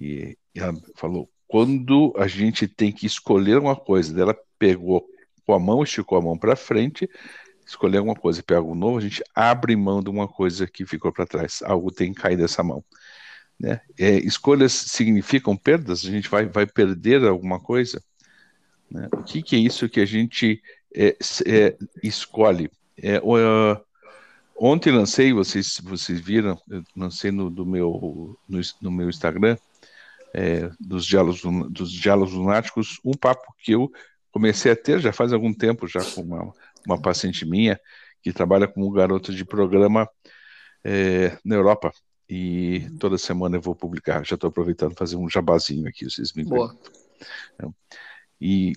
E, 0.00 0.38
e 0.54 0.60
ela 0.60 0.74
falou: 0.96 1.28
quando 1.46 2.14
a 2.16 2.26
gente 2.26 2.66
tem 2.66 2.90
que 2.92 3.06
escolher 3.06 3.58
uma 3.58 3.76
coisa, 3.76 4.18
ela 4.20 4.36
pegou 4.58 5.06
com 5.46 5.52
a 5.54 5.58
mão, 5.58 5.82
esticou 5.82 6.16
a 6.16 6.22
mão 6.22 6.38
para 6.38 6.56
frente, 6.56 7.08
escolher 7.66 7.98
alguma 7.98 8.16
coisa 8.16 8.40
e 8.40 8.42
pega 8.42 8.60
algo 8.60 8.74
novo, 8.74 8.98
a 8.98 9.02
gente 9.02 9.22
abre 9.34 9.76
mão 9.76 10.02
de 10.02 10.08
uma 10.08 10.26
coisa 10.26 10.66
que 10.66 10.86
ficou 10.86 11.12
para 11.12 11.26
trás. 11.26 11.60
Algo 11.62 11.92
tem 11.92 12.14
que 12.14 12.22
cair 12.22 12.36
dessa 12.38 12.62
mão. 12.62 12.82
Né? 13.60 13.80
É, 13.98 14.16
escolhas 14.18 14.72
significam 14.72 15.56
perdas? 15.56 16.04
A 16.04 16.10
gente 16.10 16.28
vai, 16.28 16.46
vai 16.46 16.66
perder 16.66 17.24
alguma 17.24 17.60
coisa? 17.60 18.02
Né? 18.90 19.08
O 19.12 19.22
que, 19.22 19.42
que, 19.42 19.56
é 19.56 19.58
isso 19.58 19.88
que 19.88 20.00
a 20.00 20.04
gente 20.04 20.62
é, 20.94 21.16
é, 21.46 21.76
escolhe? 22.02 22.70
Uh, 23.22 23.80
ontem 24.56 24.92
lancei, 24.92 25.32
vocês, 25.32 25.80
vocês 25.82 26.20
viram, 26.20 26.60
eu 26.68 26.82
lancei 26.96 27.30
no, 27.30 27.50
do 27.50 27.66
meu, 27.66 28.38
no, 28.48 28.60
no, 28.80 28.90
meu 28.90 29.08
Instagram, 29.08 29.56
é, 30.32 30.70
dos, 30.80 31.06
diálogos, 31.06 31.42
dos 31.70 31.90
diálogos 31.90 32.32
lunáticos, 32.32 33.00
um 33.04 33.12
papo 33.12 33.54
que 33.58 33.72
eu 33.72 33.90
comecei 34.30 34.72
a 34.72 34.76
ter 34.76 35.00
já 35.00 35.12
faz 35.12 35.32
algum 35.32 35.52
tempo, 35.52 35.86
já 35.86 36.00
com 36.12 36.22
uma, 36.22 36.52
uma 36.86 37.00
paciente 37.00 37.44
minha, 37.44 37.78
que 38.22 38.32
trabalha 38.32 38.66
como 38.66 38.90
garota 38.90 39.32
de 39.32 39.44
programa 39.44 40.08
é, 40.82 41.38
na 41.44 41.54
Europa. 41.54 41.92
E 42.28 42.88
toda 42.98 43.18
semana 43.18 43.56
eu 43.56 43.60
vou 43.60 43.74
publicar. 43.74 44.24
Já 44.24 44.34
estou 44.34 44.48
aproveitando 44.48 44.96
fazer 44.96 45.16
um 45.16 45.28
jabazinho 45.28 45.86
aqui, 45.86 46.04
vocês 46.04 46.32
me 46.32 46.42
Boa. 46.42 46.76
E 48.40 48.72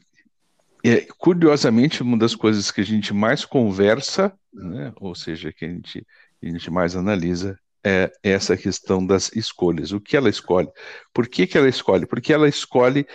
é, 0.83 1.05
curiosamente, 1.17 2.01
uma 2.01 2.17
das 2.17 2.35
coisas 2.35 2.71
que 2.71 2.81
a 2.81 2.85
gente 2.85 3.13
mais 3.13 3.43
conversa, 3.43 4.33
né, 4.53 4.93
ou 4.97 5.13
seja, 5.15 5.51
que 5.51 5.65
a 5.65 5.67
gente, 5.67 6.05
a 6.41 6.45
gente 6.45 6.71
mais 6.71 6.95
analisa, 6.95 7.59
é 7.83 8.11
essa 8.23 8.57
questão 8.57 9.05
das 9.05 9.31
escolhas. 9.35 9.91
O 9.91 9.99
que 9.99 10.17
ela 10.17 10.29
escolhe? 10.29 10.69
Por 11.13 11.27
que, 11.27 11.47
que 11.47 11.57
ela 11.57 11.69
escolhe? 11.69 12.05
Porque 12.05 12.33
ela 12.33 12.47
escolhe 12.47 13.07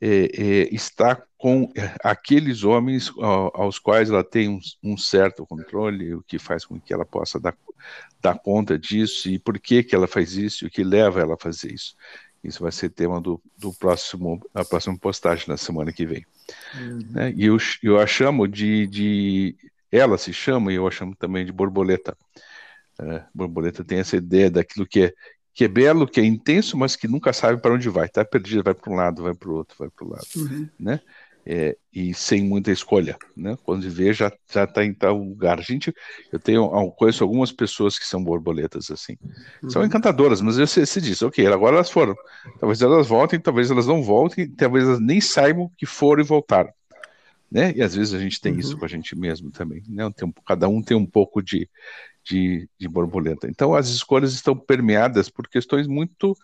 é, 0.00 0.08
é, 0.08 0.74
estar 0.74 1.24
com 1.38 1.70
aqueles 2.02 2.64
homens 2.64 3.12
aos 3.18 3.78
quais 3.78 4.10
ela 4.10 4.24
tem 4.24 4.48
um, 4.48 4.58
um, 4.82 4.96
certo 4.96 5.46
controle, 5.46 6.14
o 6.14 6.22
que 6.22 6.38
faz 6.38 6.64
com 6.64 6.80
que 6.80 6.92
ela 6.92 7.04
possa 7.04 7.38
dar, 7.38 7.56
dar 8.20 8.38
conta 8.38 8.78
disso 8.78 9.28
e 9.28 9.38
por 9.38 9.58
que, 9.58 9.82
que 9.82 9.94
ela 9.94 10.06
faz 10.06 10.36
isso, 10.36 10.64
e 10.64 10.68
o 10.68 10.70
que 10.70 10.82
leva 10.82 11.20
ela 11.20 11.34
a 11.34 11.38
fazer 11.38 11.72
isso. 11.72 11.94
Isso 12.44 12.62
vai 12.62 12.70
ser 12.70 12.90
tema 12.90 13.20
do, 13.20 13.40
do 13.58 13.72
próximo, 13.72 14.40
da 14.52 14.64
próxima 14.64 14.96
postagem 14.98 15.46
na 15.48 15.56
semana 15.56 15.92
que 15.92 16.04
vem. 16.04 16.24
Uhum. 16.78 16.98
Né? 17.10 17.32
E 17.36 17.46
eu, 17.46 17.56
eu 17.82 17.98
a 17.98 18.06
chamo 18.06 18.46
de, 18.46 18.86
de. 18.86 19.56
Ela 19.90 20.18
se 20.18 20.32
chama, 20.32 20.72
e 20.72 20.76
eu 20.76 20.86
a 20.86 20.90
chamo 20.90 21.16
também 21.16 21.44
de 21.44 21.52
borboleta. 21.52 22.16
É, 23.00 23.24
borboleta 23.34 23.84
tem 23.84 23.98
essa 23.98 24.16
ideia 24.16 24.50
daquilo 24.50 24.86
que 24.86 25.04
é, 25.04 25.14
que 25.54 25.64
é 25.64 25.68
belo, 25.68 26.06
que 26.06 26.20
é 26.20 26.24
intenso, 26.24 26.76
mas 26.76 26.96
que 26.96 27.08
nunca 27.08 27.32
sabe 27.32 27.60
para 27.60 27.72
onde 27.72 27.88
vai. 27.88 28.06
Está 28.06 28.24
perdido, 28.24 28.62
vai 28.62 28.74
para 28.74 28.92
um 28.92 28.96
lado, 28.96 29.22
vai 29.22 29.34
para 29.34 29.48
o 29.48 29.54
outro, 29.54 29.76
vai 29.78 29.88
para 29.88 30.04
o 30.04 30.10
lado. 30.10 30.26
Uhum. 30.36 30.68
Né? 30.78 31.00
É, 31.46 31.76
e 31.92 32.14
sem 32.14 32.42
muita 32.42 32.72
escolha, 32.72 33.16
né? 33.36 33.56
Quando 33.64 33.88
vê 33.90 34.12
já 34.12 34.32
já 34.50 34.64
está 34.64 34.84
em 34.84 34.94
tal 34.94 35.18
lugar. 35.18 35.60
Gente, 35.60 35.94
eu 36.32 36.38
tenho 36.38 36.68
conheço 36.92 37.22
algumas 37.22 37.52
pessoas 37.52 37.98
que 37.98 38.06
são 38.06 38.22
borboletas 38.22 38.90
assim, 38.90 39.16
uhum. 39.62 39.70
são 39.70 39.84
encantadoras, 39.84 40.40
mas 40.40 40.56
você 40.56 40.86
se 40.86 41.00
diz, 41.00 41.20
ok, 41.22 41.46
agora 41.46 41.76
elas 41.76 41.90
foram, 41.90 42.14
talvez 42.58 42.80
elas 42.80 43.06
voltem, 43.06 43.38
talvez 43.38 43.70
elas 43.70 43.86
não 43.86 44.02
voltem, 44.02 44.48
talvez 44.48 44.84
elas 44.84 45.00
nem 45.00 45.20
saibam 45.20 45.70
que 45.76 45.84
foram 45.84 46.22
e 46.22 46.26
voltaram, 46.26 46.72
né? 47.50 47.72
E 47.76 47.82
às 47.82 47.94
vezes 47.94 48.14
a 48.14 48.18
gente 48.18 48.40
tem 48.40 48.54
uhum. 48.54 48.58
isso 48.60 48.78
com 48.78 48.84
a 48.84 48.88
gente 48.88 49.16
mesmo 49.16 49.50
também, 49.50 49.82
né? 49.88 50.10
Tem, 50.16 50.32
cada 50.46 50.66
um 50.66 50.82
tem 50.82 50.96
um 50.96 51.06
pouco 51.06 51.42
de, 51.42 51.68
de, 52.24 52.66
de 52.78 52.88
borboleta. 52.88 53.46
Então 53.48 53.74
as 53.74 53.88
escolhas 53.88 54.32
estão 54.32 54.56
permeadas 54.56 55.28
por 55.28 55.46
questões 55.46 55.86
muito 55.86 56.34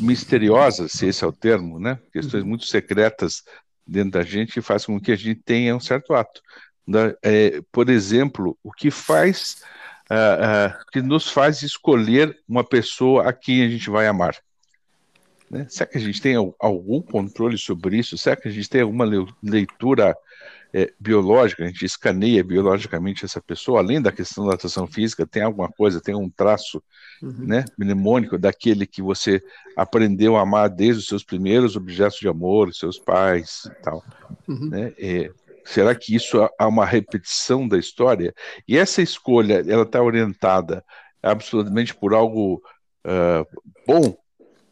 misteriosas, 0.00 0.92
se 0.92 1.06
esse 1.06 1.24
é 1.24 1.26
o 1.26 1.32
termo, 1.32 1.78
né? 1.78 1.98
Questões 2.12 2.44
muito 2.44 2.66
secretas 2.66 3.42
dentro 3.86 4.12
da 4.12 4.22
gente 4.22 4.52
que 4.52 4.60
faz 4.60 4.86
com 4.86 5.00
que 5.00 5.12
a 5.12 5.16
gente 5.16 5.40
tenha 5.44 5.74
um 5.76 5.80
certo 5.80 6.14
ato. 6.14 6.40
Né? 6.86 7.14
É, 7.22 7.60
por 7.70 7.88
exemplo, 7.88 8.56
o 8.62 8.72
que 8.72 8.90
faz, 8.90 9.62
uh, 10.10 10.74
uh, 10.74 10.90
que 10.90 11.00
nos 11.00 11.28
faz 11.30 11.62
escolher 11.62 12.36
uma 12.48 12.64
pessoa 12.64 13.28
a 13.28 13.32
quem 13.32 13.62
a 13.62 13.68
gente 13.68 13.90
vai 13.90 14.06
amar. 14.06 14.36
Né? 15.52 15.66
Será 15.68 15.86
que 15.86 15.98
a 15.98 16.00
gente 16.00 16.22
tem 16.22 16.34
algum 16.34 17.02
controle 17.02 17.58
sobre 17.58 17.98
isso? 17.98 18.16
Será 18.16 18.34
que 18.34 18.48
a 18.48 18.50
gente 18.50 18.70
tem 18.70 18.80
alguma 18.80 19.04
leitura 19.42 20.16
é, 20.72 20.90
biológica, 20.98 21.62
a 21.62 21.66
gente 21.66 21.84
escaneia 21.84 22.42
biologicamente 22.42 23.26
essa 23.26 23.38
pessoa, 23.38 23.80
além 23.80 24.00
da 24.00 24.10
questão 24.10 24.46
da 24.46 24.54
atração 24.54 24.86
física, 24.86 25.26
tem 25.26 25.42
alguma 25.42 25.68
coisa, 25.68 26.00
tem 26.00 26.14
um 26.14 26.30
traço 26.30 26.82
uhum. 27.22 27.44
né, 27.46 27.66
mnemônico 27.76 28.38
daquele 28.38 28.86
que 28.86 29.02
você 29.02 29.42
aprendeu 29.76 30.38
a 30.38 30.40
amar 30.40 30.70
desde 30.70 31.02
os 31.02 31.06
seus 31.06 31.22
primeiros 31.22 31.76
objetos 31.76 32.18
de 32.18 32.28
amor, 32.28 32.72
seus 32.72 32.98
pais 32.98 33.64
e 33.66 33.82
tal. 33.82 34.02
Uhum. 34.48 34.70
Né? 34.70 34.94
É, 34.98 35.30
será 35.66 35.94
que 35.94 36.14
isso 36.14 36.48
há 36.58 36.66
uma 36.66 36.86
repetição 36.86 37.68
da 37.68 37.76
história? 37.76 38.32
E 38.66 38.78
essa 38.78 39.02
escolha, 39.02 39.62
ela 39.68 39.82
está 39.82 40.02
orientada 40.02 40.82
absolutamente 41.22 41.94
por 41.94 42.14
algo 42.14 42.62
uh, 43.06 43.46
bom 43.86 44.21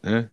né? 0.03 0.29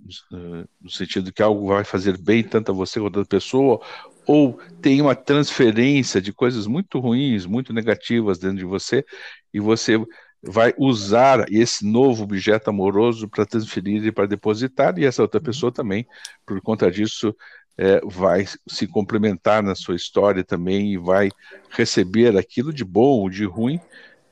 no 0.80 0.90
sentido 0.90 1.32
que 1.32 1.42
algo 1.42 1.66
vai 1.68 1.84
fazer 1.84 2.16
bem 2.18 2.42
tanto 2.42 2.72
a 2.72 2.74
você 2.74 3.00
quanto 3.00 3.16
a 3.16 3.20
outra 3.20 3.36
pessoa, 3.38 3.80
ou 4.26 4.58
tem 4.80 5.00
uma 5.00 5.14
transferência 5.14 6.20
de 6.20 6.32
coisas 6.32 6.66
muito 6.66 6.98
ruins, 6.98 7.46
muito 7.46 7.72
negativas 7.72 8.38
dentro 8.38 8.58
de 8.58 8.64
você, 8.64 9.04
e 9.52 9.60
você 9.60 9.98
vai 10.42 10.72
usar 10.78 11.46
esse 11.50 11.84
novo 11.84 12.24
objeto 12.24 12.70
amoroso 12.70 13.28
para 13.28 13.46
transferir 13.46 14.04
e 14.04 14.12
para 14.12 14.26
depositar, 14.26 14.98
e 14.98 15.04
essa 15.04 15.22
outra 15.22 15.40
pessoa 15.40 15.72
também, 15.72 16.06
por 16.46 16.60
conta 16.60 16.90
disso, 16.90 17.34
é, 17.76 18.00
vai 18.04 18.44
se 18.66 18.86
complementar 18.86 19.62
na 19.62 19.74
sua 19.74 19.94
história 19.94 20.42
também 20.42 20.92
e 20.92 20.98
vai 20.98 21.30
receber 21.70 22.36
aquilo 22.36 22.72
de 22.72 22.84
bom 22.84 23.20
ou 23.20 23.30
de 23.30 23.44
ruim 23.44 23.80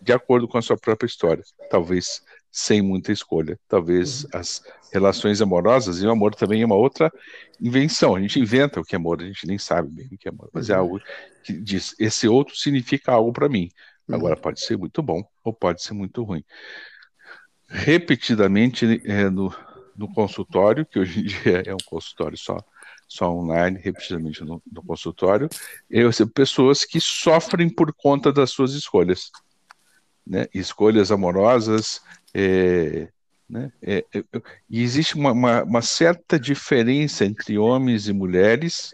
de 0.01 0.13
acordo 0.13 0.47
com 0.47 0.59
a 0.59 0.63
sua 0.63 0.77
própria 0.77 1.07
história. 1.07 1.43
Talvez 1.71 2.23
sem 2.57 2.81
muita 2.81 3.13
escolha. 3.13 3.61
Talvez 3.69 4.25
uhum. 4.25 4.31
as 4.33 4.63
relações 4.91 5.43
amorosas, 5.43 6.01
e 6.01 6.07
o 6.07 6.11
amor 6.11 6.35
também 6.35 6.63
é 6.63 6.65
uma 6.65 6.75
outra 6.75 7.13
invenção. 7.61 8.17
A 8.17 8.21
gente 8.21 8.41
inventa 8.41 8.81
o 8.81 8.83
que 8.83 8.95
é 8.95 8.99
amor, 8.99 9.21
a 9.21 9.27
gente 9.27 9.47
nem 9.47 9.59
sabe 9.59 9.91
bem 9.91 10.07
o 10.07 10.17
que 10.17 10.27
é 10.27 10.31
amor, 10.31 10.49
mas 10.55 10.71
é 10.71 10.75
uhum. 10.75 10.81
algo 10.81 11.01
que 11.45 11.53
diz: 11.53 11.95
esse 11.99 12.27
outro 12.27 12.57
significa 12.57 13.13
algo 13.13 13.31
para 13.31 13.47
mim. 13.47 13.69
Uhum. 14.09 14.15
Agora, 14.15 14.39
pode 14.39 14.65
ser 14.65 14.79
muito 14.79 15.03
bom 15.03 15.23
ou 15.45 15.53
pode 15.53 15.83
ser 15.83 15.93
muito 15.93 16.23
ruim. 16.23 16.43
Repetidamente 17.69 19.03
é, 19.05 19.29
no, 19.29 19.55
no 19.95 20.11
consultório, 20.15 20.87
que 20.87 20.99
hoje 20.99 21.21
em 21.21 21.25
dia 21.29 21.63
é 21.67 21.75
um 21.75 21.85
consultório 21.85 22.39
só 22.39 22.57
só 23.07 23.31
online, 23.31 23.79
repetidamente 23.79 24.43
no, 24.43 24.61
no 24.73 24.83
consultório, 24.83 25.49
eu 25.89 26.09
recebo 26.09 26.33
pessoas 26.33 26.85
que 26.85 27.01
sofrem 27.01 27.71
por 27.71 27.95
conta 27.95 28.33
das 28.33 28.51
suas 28.51 28.73
escolhas. 28.73 29.31
Né? 30.27 30.47
Escolhas 30.53 31.13
amorosas, 31.13 32.03
é, 32.35 33.09
né? 33.49 33.73
É, 33.81 34.05
é, 34.13 34.25
e 34.69 34.83
existe 34.83 35.15
uma, 35.15 35.33
uma, 35.33 35.63
uma, 35.63 35.83
certa 35.83 36.39
diferença 36.39 37.25
entre 37.25 37.57
homens 37.57 38.09
e 38.09 38.13
mulheres, 38.13 38.93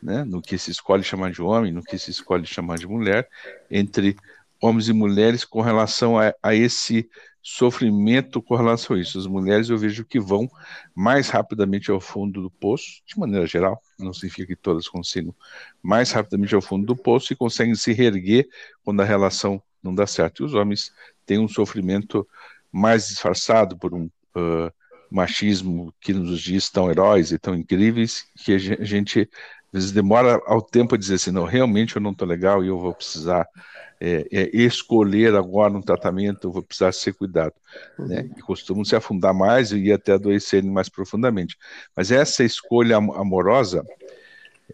né? 0.00 0.24
no 0.24 0.40
que 0.40 0.56
se 0.56 0.70
escolhe 0.70 1.02
chamar 1.02 1.32
de 1.32 1.42
homem, 1.42 1.72
no 1.72 1.82
que 1.82 1.98
se 1.98 2.10
escolhe 2.10 2.46
chamar 2.46 2.78
de 2.78 2.86
mulher, 2.86 3.28
entre 3.68 4.16
homens 4.62 4.88
e 4.88 4.92
mulheres 4.92 5.44
com 5.44 5.60
relação 5.60 6.18
a, 6.18 6.32
a 6.42 6.54
esse 6.54 7.08
sofrimento 7.42 8.40
com 8.42 8.54
relação 8.54 8.94
a 8.94 9.00
isso. 9.00 9.18
As 9.18 9.26
mulheres 9.26 9.70
eu 9.70 9.78
vejo 9.78 10.04
que 10.04 10.20
vão 10.20 10.48
mais 10.94 11.30
rapidamente 11.30 11.90
ao 11.90 12.00
fundo 12.00 12.42
do 12.42 12.50
poço, 12.50 13.02
de 13.06 13.18
maneira 13.18 13.46
geral, 13.46 13.80
não 13.98 14.12
significa 14.12 14.46
que 14.46 14.56
todas 14.56 14.88
consigam, 14.88 15.34
mais 15.82 16.12
rapidamente 16.12 16.54
ao 16.54 16.60
fundo 16.60 16.86
do 16.86 16.96
poço 16.96 17.32
e 17.32 17.36
conseguem 17.36 17.74
se 17.74 17.92
reerguer 17.92 18.48
quando 18.84 19.00
a 19.00 19.04
relação 19.04 19.60
não 19.82 19.94
dá 19.94 20.06
certo. 20.06 20.42
E 20.42 20.46
os 20.46 20.54
homens 20.54 20.92
têm 21.26 21.38
um 21.38 21.48
sofrimento 21.48 22.26
mais 22.72 23.08
disfarçado 23.08 23.76
por 23.76 23.94
um 23.94 24.04
uh, 24.36 24.72
machismo 25.10 25.92
que 26.00 26.12
nos 26.12 26.40
diz 26.40 26.70
tão 26.70 26.90
heróis 26.90 27.32
e 27.32 27.38
tão 27.38 27.54
incríveis, 27.54 28.24
que 28.44 28.52
a 28.52 28.58
gente 28.58 29.28
às 29.72 29.72
vezes 29.72 29.92
demora 29.92 30.40
ao 30.46 30.62
tempo 30.62 30.94
a 30.94 30.98
dizer 30.98 31.14
assim, 31.14 31.30
não, 31.30 31.44
realmente 31.44 31.96
eu 31.96 32.02
não 32.02 32.12
estou 32.12 32.26
legal 32.26 32.64
e 32.64 32.68
eu 32.68 32.78
vou 32.78 32.94
precisar 32.94 33.46
é, 34.00 34.26
é, 34.32 34.56
escolher 34.56 35.34
agora 35.36 35.74
um 35.74 35.82
tratamento, 35.82 36.48
eu 36.48 36.52
vou 36.52 36.62
precisar 36.62 36.92
ser 36.92 37.12
cuidado. 37.12 37.52
Uhum. 37.98 38.06
Né? 38.06 38.30
E 38.36 38.40
costumam 38.40 38.84
se 38.84 38.96
afundar 38.96 39.34
mais 39.34 39.72
e 39.72 39.92
até 39.92 40.12
adoecerem 40.12 40.70
mais 40.70 40.88
profundamente. 40.88 41.56
Mas 41.94 42.10
essa 42.10 42.42
escolha 42.42 42.96
amorosa, 42.96 43.84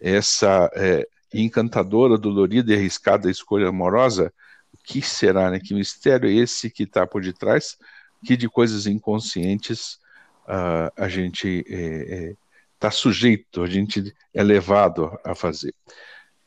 essa 0.01 0.71
é, 0.75 1.07
encantadora, 1.33 2.17
dolorida 2.17 2.71
e 2.71 2.75
arriscada 2.75 3.29
escolha 3.29 3.67
amorosa, 3.67 4.33
que 4.87 5.01
será, 5.01 5.51
né? 5.51 5.59
Que 5.59 5.73
mistério 5.73 6.29
é 6.29 6.33
esse 6.33 6.69
que 6.69 6.83
está 6.83 7.05
por 7.05 7.21
detrás? 7.21 7.77
Que 8.25 8.37
de 8.37 8.47
coisas 8.47 8.87
inconscientes 8.87 9.99
uh, 10.47 10.89
a 10.95 11.09
gente 11.09 11.65
está 11.67 12.87
é, 12.87 12.89
é, 12.89 12.91
sujeito, 12.91 13.61
a 13.61 13.67
gente 13.67 14.15
é 14.33 14.41
levado 14.41 15.11
a 15.25 15.35
fazer. 15.35 15.75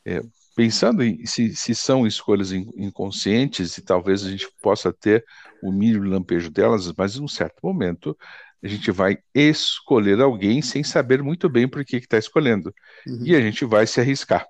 É, 0.03 0.23
pensando 0.55 1.03
em 1.03 1.23
se, 1.23 1.55
se, 1.55 1.75
são 1.75 2.07
escolhas 2.07 2.51
inconscientes 2.51 3.77
e 3.77 3.81
talvez 3.83 4.25
a 4.25 4.29
gente 4.31 4.49
possa 4.59 4.91
ter 4.91 5.23
o 5.61 5.71
mínimo 5.71 6.05
lampejo 6.05 6.49
delas, 6.49 6.91
mas 6.97 7.15
em 7.15 7.21
um 7.21 7.27
certo 7.27 7.59
momento 7.61 8.17
a 8.63 8.67
gente 8.67 8.89
vai 8.89 9.19
escolher 9.35 10.19
alguém 10.19 10.63
sem 10.63 10.83
saber 10.83 11.21
muito 11.21 11.47
bem 11.47 11.67
por 11.67 11.85
que 11.85 11.97
está 11.97 12.17
escolhendo. 12.17 12.73
Uhum. 13.05 13.23
E 13.23 13.35
a 13.35 13.39
gente 13.39 13.65
vai 13.65 13.85
se 13.85 13.99
arriscar. 13.99 14.47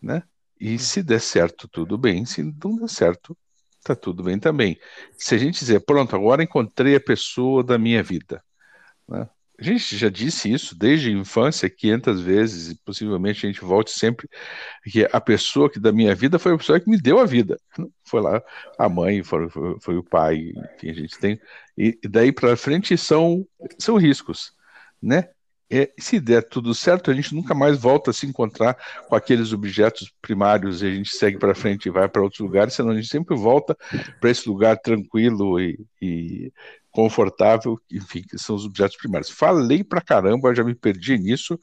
Né? 0.00 0.22
E 0.60 0.78
se 0.78 1.02
der 1.02 1.20
certo, 1.20 1.68
tudo 1.68 1.96
bem. 1.98 2.24
Se 2.24 2.42
não 2.42 2.76
der 2.76 2.88
certo, 2.88 3.36
tá 3.84 3.94
tudo 3.94 4.22
bem 4.22 4.38
também. 4.38 4.78
Se 5.16 5.34
a 5.34 5.38
gente 5.38 5.58
dizer, 5.60 5.80
pronto, 5.84 6.14
agora 6.16 6.42
encontrei 6.42 6.96
a 6.96 7.00
pessoa 7.00 7.62
da 7.64 7.78
minha 7.78 8.02
vida, 8.02 8.42
né? 9.08 9.28
a 9.60 9.62
gente 9.62 9.96
já 9.96 10.08
disse 10.08 10.52
isso 10.52 10.78
desde 10.78 11.08
a 11.08 11.12
infância 11.12 11.68
500 11.68 12.20
vezes, 12.20 12.70
e 12.70 12.76
possivelmente 12.84 13.44
a 13.44 13.50
gente 13.50 13.60
volte 13.60 13.90
sempre, 13.90 14.28
que 14.84 15.08
a 15.12 15.20
pessoa 15.20 15.68
que 15.68 15.80
da 15.80 15.90
minha 15.90 16.14
vida 16.14 16.38
foi 16.38 16.54
a 16.54 16.58
pessoa 16.58 16.78
que 16.78 16.88
me 16.88 16.96
deu 16.96 17.18
a 17.18 17.24
vida. 17.26 17.58
Foi 18.04 18.20
lá 18.22 18.40
a 18.78 18.88
mãe, 18.88 19.22
foi, 19.24 19.48
foi, 19.50 19.76
foi 19.80 19.96
o 19.96 20.04
pai, 20.04 20.52
enfim, 20.76 20.90
a 20.90 20.94
gente 20.94 21.18
tem. 21.18 21.40
E, 21.76 21.98
e 22.02 22.08
daí 22.08 22.30
para 22.30 22.56
frente 22.56 22.96
são, 22.96 23.44
são 23.78 23.96
riscos, 23.96 24.52
né? 25.02 25.28
É, 25.70 25.90
se 25.98 26.18
der 26.18 26.42
tudo 26.48 26.74
certo, 26.74 27.10
a 27.10 27.14
gente 27.14 27.34
nunca 27.34 27.54
mais 27.54 27.78
volta 27.78 28.10
a 28.10 28.14
se 28.14 28.26
encontrar 28.26 28.76
com 29.06 29.14
aqueles 29.14 29.52
objetos 29.52 30.10
primários 30.22 30.80
e 30.80 30.86
a 30.86 30.90
gente 30.90 31.10
segue 31.10 31.38
para 31.38 31.54
frente 31.54 31.86
e 31.86 31.90
vai 31.90 32.08
para 32.08 32.22
outros 32.22 32.40
lugares, 32.40 32.72
senão 32.72 32.90
a 32.90 32.94
gente 32.94 33.08
sempre 33.08 33.36
volta 33.36 33.76
para 34.18 34.30
esse 34.30 34.48
lugar 34.48 34.78
tranquilo 34.78 35.60
e, 35.60 35.78
e, 36.00 36.52
confortável, 36.90 37.78
enfim, 37.92 38.22
que 38.22 38.38
são 38.38 38.56
os 38.56 38.64
objetos 38.64 38.96
primários. 38.96 39.30
Falei 39.30 39.84
para 39.84 40.00
caramba, 40.00 40.54
já 40.54 40.64
me 40.64 40.74
perdi 40.74 41.18
nisso. 41.18 41.58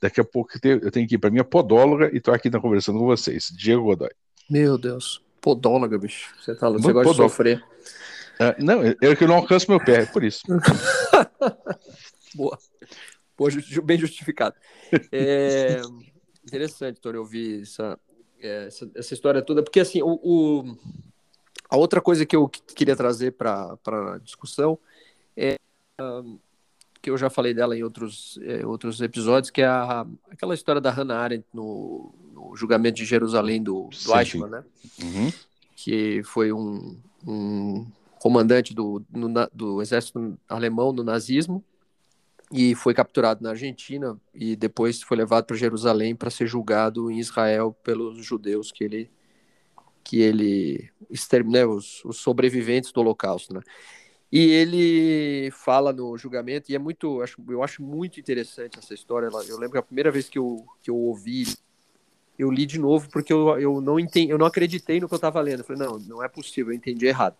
Daqui 0.00 0.20
a 0.20 0.24
pouco 0.24 0.52
eu 0.62 0.90
tenho 0.90 1.08
que 1.08 1.14
ir 1.14 1.18
para 1.18 1.30
minha 1.30 1.44
podóloga 1.44 2.10
e 2.12 2.18
estou 2.18 2.34
aqui 2.34 2.50
na 2.50 2.60
conversando 2.60 2.98
com 2.98 3.06
vocês. 3.06 3.50
Diego 3.56 3.84
Godoy. 3.84 4.10
Meu 4.50 4.76
Deus, 4.76 5.22
podóloga, 5.40 5.98
bicho. 5.98 6.34
Você 6.40 6.54
tá 6.54 6.68
você 6.68 6.92
gosta 6.92 7.10
de 7.10 7.16
sofrer. 7.16 7.64
Uh, 8.38 8.62
não, 8.62 8.82
eu 9.00 9.16
que 9.16 9.26
não 9.26 9.36
alcanço 9.36 9.70
meu 9.70 9.82
pé, 9.82 10.02
é 10.02 10.06
por 10.06 10.22
isso. 10.22 10.42
Boa. 12.36 12.58
Bem 13.84 13.98
justificado. 13.98 14.56
É, 15.12 15.80
interessante, 16.44 17.00
Tony, 17.00 17.18
ouvir 17.18 17.62
essa, 17.62 17.98
é, 18.40 18.66
essa, 18.66 18.90
essa, 18.94 19.14
história 19.14 19.42
toda, 19.42 19.62
porque 19.62 19.80
assim, 19.80 20.02
o, 20.02 20.18
o, 20.22 20.76
a 21.68 21.76
outra 21.76 22.00
coisa 22.00 22.24
que 22.24 22.36
eu 22.36 22.48
queria 22.48 22.96
trazer 22.96 23.32
para 23.32 23.76
a 23.86 24.18
discussão 24.18 24.78
é 25.36 25.56
um, 26.00 26.38
que 27.02 27.10
eu 27.10 27.16
já 27.16 27.30
falei 27.30 27.54
dela 27.54 27.76
em 27.76 27.82
outros, 27.82 28.38
é, 28.42 28.66
outros 28.66 29.00
episódios, 29.00 29.50
que 29.50 29.62
é 29.62 29.66
a, 29.66 30.06
aquela 30.30 30.54
história 30.54 30.80
da 30.80 30.90
Hannah 30.90 31.18
Arendt 31.18 31.46
no, 31.52 32.12
no 32.32 32.56
julgamento 32.56 32.96
de 32.96 33.04
Jerusalém 33.04 33.62
do, 33.62 33.88
do 34.04 34.18
Eichmann, 34.18 34.50
né? 34.50 34.64
Uhum. 35.02 35.32
Que 35.76 36.22
foi 36.24 36.52
um, 36.52 36.98
um 37.26 37.86
comandante 38.18 38.74
do, 38.74 39.04
no, 39.08 39.28
do 39.52 39.80
exército 39.80 40.36
alemão 40.48 40.92
no 40.92 41.04
nazismo, 41.04 41.62
e 42.52 42.74
foi 42.74 42.94
capturado 42.94 43.42
na 43.42 43.50
Argentina 43.50 44.18
e 44.34 44.54
depois 44.54 45.02
foi 45.02 45.16
levado 45.16 45.44
para 45.44 45.56
Jerusalém 45.56 46.14
para 46.14 46.30
ser 46.30 46.46
julgado 46.46 47.10
em 47.10 47.18
Israel 47.18 47.76
pelos 47.82 48.24
judeus 48.24 48.70
que 48.70 48.84
ele 48.84 49.10
que 50.04 50.20
ele 50.20 50.88
né, 51.46 51.66
os, 51.66 52.04
os, 52.04 52.18
sobreviventes 52.18 52.92
do 52.92 53.00
Holocausto, 53.00 53.52
né? 53.52 53.60
E 54.30 54.50
ele 54.52 55.50
fala 55.50 55.92
no 55.92 56.16
julgamento 56.16 56.70
e 56.70 56.76
é 56.76 56.78
muito, 56.78 57.20
acho, 57.22 57.42
eu 57.48 57.62
acho 57.62 57.82
muito 57.82 58.20
interessante 58.20 58.78
essa 58.78 58.94
história. 58.94 59.28
Eu 59.48 59.58
lembro 59.58 59.72
que 59.72 59.78
a 59.78 59.82
primeira 59.82 60.10
vez 60.10 60.28
que 60.28 60.38
eu, 60.38 60.64
que 60.80 60.90
eu 60.90 60.96
ouvi, 60.96 61.56
eu 62.38 62.50
li 62.50 62.66
de 62.66 62.78
novo 62.78 63.08
porque 63.10 63.32
eu, 63.32 63.58
eu 63.58 63.80
não 63.80 63.98
entendi, 63.98 64.30
eu 64.30 64.38
não 64.38 64.46
acreditei 64.46 65.00
no 65.00 65.08
que 65.08 65.14
eu 65.14 65.16
estava 65.16 65.40
lendo. 65.40 65.60
Eu 65.60 65.64
falei, 65.64 65.86
não, 65.86 65.98
não 65.98 66.22
é 66.22 66.28
possível, 66.28 66.72
eu 66.72 66.76
entendi 66.76 67.06
errado. 67.06 67.36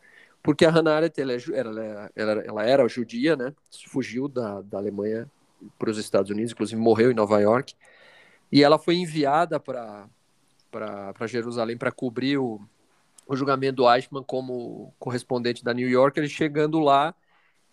Porque 0.47 0.65
a 0.65 0.71
Hannah 0.71 0.95
Arendt, 0.95 1.21
ela, 1.21 1.33
é 1.33 1.39
ela, 1.53 2.11
ela, 2.15 2.33
ela 2.43 2.65
era 2.65 2.89
judia, 2.89 3.35
né? 3.35 3.53
Fugiu 3.89 4.29
da, 4.29 4.61
da 4.61 4.79
Alemanha 4.79 5.29
para 5.77 5.91
os 5.91 5.99
Estados 5.99 6.31
Unidos, 6.31 6.53
inclusive 6.53 6.81
morreu 6.81 7.11
em 7.11 7.15
Nova 7.15 7.41
York. 7.41 7.75
E 8.53 8.63
ela 8.63 8.79
foi 8.79 8.95
enviada 8.95 9.59
para 9.59 10.07
Jerusalém 11.27 11.77
para 11.77 11.91
cobrir 11.91 12.39
o, 12.39 12.61
o 13.27 13.35
julgamento 13.35 13.79
do 13.79 13.93
Eichmann 13.93 14.23
como 14.23 14.95
correspondente 15.01 15.65
da 15.65 15.75
New 15.75 15.89
York. 15.89 16.17
Ele 16.17 16.29
chegando 16.29 16.79
lá, 16.79 17.13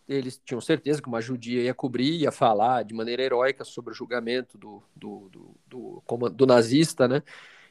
eles 0.10 0.42
tinham 0.44 0.60
certeza 0.60 1.00
que 1.00 1.08
uma 1.08 1.22
judia 1.22 1.62
ia 1.62 1.76
cobrir, 1.76 2.22
ia 2.22 2.32
falar 2.32 2.82
de 2.82 2.96
maneira 2.96 3.22
heróica 3.22 3.64
sobre 3.64 3.92
o 3.92 3.96
julgamento 3.96 4.58
do, 4.58 4.82
do, 4.96 5.30
do, 5.30 6.02
do, 6.08 6.30
do 6.32 6.46
nazista, 6.48 7.08
né? 7.08 7.22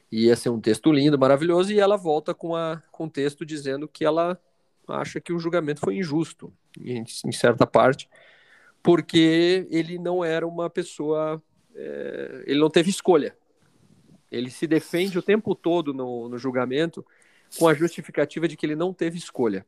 Ia 0.09 0.37
ser 0.37 0.47
um 0.47 0.61
texto 0.61 0.93
lindo, 0.93 1.19
maravilhoso, 1.19 1.73
e 1.73 1.79
ela 1.81 1.97
volta 1.97 2.33
com, 2.33 2.55
a, 2.55 2.81
com 2.89 3.09
texto 3.09 3.45
dizendo 3.45 3.85
que 3.85 4.05
ela 4.05 4.39
acha 4.87 5.19
que 5.19 5.33
o 5.33 5.39
julgamento 5.39 5.79
foi 5.79 5.97
injusto, 5.97 6.53
em, 6.79 7.03
em 7.25 7.31
certa 7.31 7.65
parte, 7.65 8.09
porque 8.81 9.67
ele 9.69 9.97
não 9.97 10.23
era 10.23 10.45
uma 10.45 10.69
pessoa. 10.69 11.41
É, 11.75 12.43
ele 12.47 12.59
não 12.59 12.69
teve 12.69 12.89
escolha. 12.89 13.35
Ele 14.31 14.49
se 14.49 14.65
defende 14.67 15.17
o 15.17 15.21
tempo 15.21 15.55
todo 15.55 15.93
no, 15.93 16.27
no 16.27 16.37
julgamento 16.37 17.05
com 17.57 17.67
a 17.67 17.73
justificativa 17.73 18.47
de 18.47 18.57
que 18.57 18.65
ele 18.65 18.75
não 18.75 18.93
teve 18.93 19.17
escolha. 19.17 19.65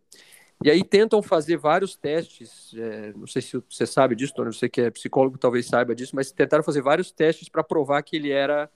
E 0.63 0.71
aí 0.71 0.83
tentam 0.83 1.21
fazer 1.21 1.57
vários 1.57 1.95
testes, 1.95 2.73
é, 2.75 3.13
não 3.13 3.27
sei 3.27 3.41
se 3.41 3.61
você 3.69 3.85
sabe 3.85 4.15
disso, 4.15 4.33
Tony, 4.33 4.53
você 4.53 4.69
que 4.69 4.81
é 4.81 4.89
psicólogo 4.89 5.37
talvez 5.37 5.67
saiba 5.67 5.93
disso, 5.93 6.15
mas 6.15 6.31
tentaram 6.31 6.63
fazer 6.63 6.81
vários 6.81 7.11
testes 7.11 7.49
para 7.49 7.63
provar 7.63 8.01
que 8.01 8.15
ele 8.15 8.31
era 8.31 8.69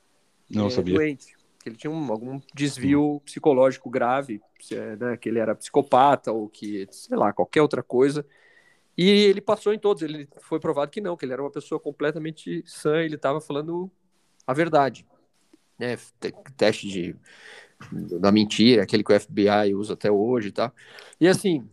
não, 0.49 0.67
é, 0.67 0.81
doente 0.81 1.38
que 1.61 1.69
ele 1.69 1.75
tinha 1.75 1.91
um, 1.91 2.11
algum 2.11 2.39
desvio 2.53 3.21
psicológico 3.25 3.89
grave, 3.89 4.41
né, 4.99 5.17
que 5.17 5.27
ele 5.27 5.39
era 5.39 5.55
psicopata 5.55 6.31
ou 6.31 6.47
que, 6.47 6.87
sei 6.91 7.17
lá, 7.17 7.33
qualquer 7.33 7.61
outra 7.61 7.83
coisa. 7.83 8.25
E 8.97 9.09
ele 9.09 9.41
passou 9.41 9.73
em 9.73 9.79
todos, 9.79 10.03
ele 10.03 10.27
foi 10.41 10.59
provado 10.59 10.91
que 10.91 11.01
não, 11.01 11.15
que 11.15 11.25
ele 11.25 11.33
era 11.33 11.41
uma 11.41 11.51
pessoa 11.51 11.79
completamente 11.79 12.63
sã, 12.65 12.97
ele 12.97 13.15
estava 13.15 13.39
falando 13.39 13.91
a 14.45 14.53
verdade. 14.53 15.05
Né? 15.77 15.97
Teste 16.57 16.87
de, 16.87 17.15
da 18.19 18.31
mentira, 18.31 18.83
aquele 18.83 19.03
que 19.03 19.13
o 19.13 19.19
FBI 19.19 19.73
usa 19.73 19.93
até 19.93 20.11
hoje 20.11 20.49
e 20.49 20.51
tal. 20.51 20.73
E 21.19 21.27
assim, 21.27 21.69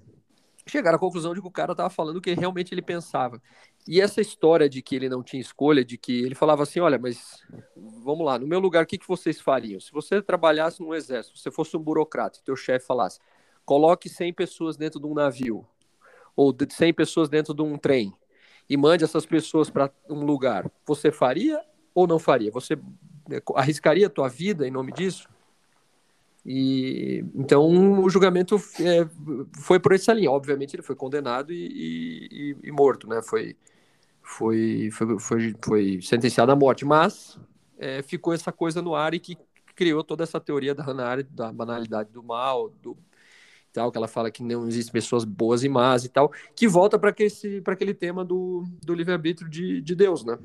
chegaram 0.67 0.97
à 0.97 1.01
conclusão 1.01 1.35
de 1.35 1.41
que 1.41 1.47
o 1.47 1.51
cara 1.51 1.73
estava 1.73 1.91
falando 1.91 2.17
o 2.17 2.21
que 2.21 2.35
realmente 2.35 2.73
ele 2.73 2.83
pensava. 2.83 3.41
E 3.89 4.01
essa 4.01 4.21
história 4.21 4.69
de 4.69 4.83
que 4.83 4.97
ele 4.97 5.09
não 5.09 5.23
tinha 5.23 5.41
escolha, 5.41 5.85
de 5.85 5.97
que 5.97 6.13
ele 6.13 6.35
falava 6.35 6.65
assim, 6.65 6.81
olha, 6.81 6.99
mas 6.99 7.41
vamos 7.77 8.27
lá, 8.27 8.37
no 8.37 8.47
meu 8.47 8.59
lugar, 8.59 8.83
o 8.83 8.87
que, 8.87 8.99
que 8.99 9.07
vocês 9.07 9.41
fariam? 9.41 9.79
Se 9.79 9.93
você 9.93 10.21
trabalhasse 10.21 10.81
no 10.81 10.93
exército, 10.93 11.37
se 11.37 11.45
você 11.45 11.51
fosse 11.53 11.77
um 11.77 11.81
burocrata, 11.81 12.41
teu 12.45 12.57
chefe 12.57 12.85
falasse, 12.85 13.21
coloque 13.65 14.09
100 14.09 14.33
pessoas 14.33 14.77
dentro 14.77 14.99
de 14.99 15.07
um 15.07 15.15
navio, 15.15 15.65
ou 16.35 16.55
100 16.69 16.95
pessoas 16.95 17.29
dentro 17.29 17.55
de 17.55 17.63
um 17.63 17.79
trem, 17.79 18.13
e 18.69 18.77
mande 18.77 19.05
essas 19.05 19.25
pessoas 19.25 19.71
para 19.71 19.91
um 20.11 20.25
lugar, 20.25 20.69
você 20.85 21.13
faria 21.13 21.61
ou 21.95 22.09
não 22.09 22.19
faria? 22.19 22.51
Você 22.51 22.77
né, 23.29 23.41
arriscaria 23.55 24.09
a 24.09 24.11
tua 24.11 24.29
vida 24.29 24.67
em 24.67 24.71
nome 24.71 24.93
disso? 24.93 25.29
E 26.45 27.25
então 27.35 28.01
o 28.01 28.09
julgamento 28.09 28.57
é, 28.81 29.09
foi 29.61 29.81
por 29.81 29.93
essa 29.93 30.13
linha. 30.13 30.31
Obviamente 30.31 30.77
ele 30.77 30.83
foi 30.83 30.95
condenado 30.95 31.53
e, 31.53 32.29
e, 32.31 32.57
e 32.63 32.71
morto, 32.71 33.09
né? 33.09 33.21
Foi 33.21 33.57
foi, 34.27 34.91
foi, 34.91 35.19
foi, 35.21 35.55
foi 35.65 36.01
sentenciado 36.03 36.51
à 36.51 36.57
morte, 36.57 36.85
mas 36.85 37.39
é, 37.79 38.03
ficou 38.03 38.35
essa 38.35 38.51
coisa 38.51 38.83
no 38.83 38.95
ar 38.95 39.15
e 39.15 39.21
que 39.21 39.39
criou 39.75 40.03
toda 40.03 40.25
essa 40.25 40.41
teoria 40.41 40.75
da 40.75 40.83
Hannah 40.83 41.07
Arendt, 41.07 41.31
da 41.33 41.53
banalidade 41.53 42.11
do 42.11 42.23
mal, 42.23 42.71
do 42.83 42.97
tal, 43.73 43.93
que 43.93 43.99
ela 43.99 44.09
fala 44.09 44.31
que 44.31 44.43
não 44.43 44.67
existem 44.67 44.93
pessoas 44.93 45.25
boas 45.25 45.63
e 45.63 45.69
más 45.69 46.05
e 46.05 46.09
tal, 46.09 46.33
que 46.57 46.67
volta 46.67 46.99
para 46.99 47.11
aquele 47.11 47.95
tema 47.95 48.25
do, 48.25 48.65
do 48.83 48.95
livre-arbítrio 48.95 49.49
de, 49.49 49.81
de 49.81 49.95
Deus, 49.95 50.25
né? 50.25 50.39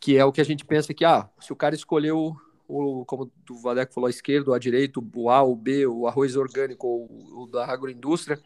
Que 0.00 0.16
é 0.16 0.24
o 0.24 0.32
que 0.32 0.40
a 0.40 0.44
gente 0.44 0.64
pensa 0.64 0.94
que, 0.94 1.04
ah, 1.04 1.28
se 1.40 1.52
o 1.52 1.56
cara 1.56 1.74
escolheu 1.74 2.36
o, 2.68 3.04
como 3.04 3.30
o 3.50 3.54
Vadeco 3.56 3.92
falou, 3.92 4.06
a 4.06 4.10
esquerda, 4.10 4.54
a 4.54 4.58
direita, 4.58 5.00
o 5.14 5.30
A, 5.30 5.42
o 5.42 5.54
B, 5.54 5.86
o 5.86 6.06
arroz 6.06 6.36
orgânico, 6.36 6.86
o, 6.86 7.42
o 7.42 7.46
da 7.46 7.66
agroindústria, 7.66 8.38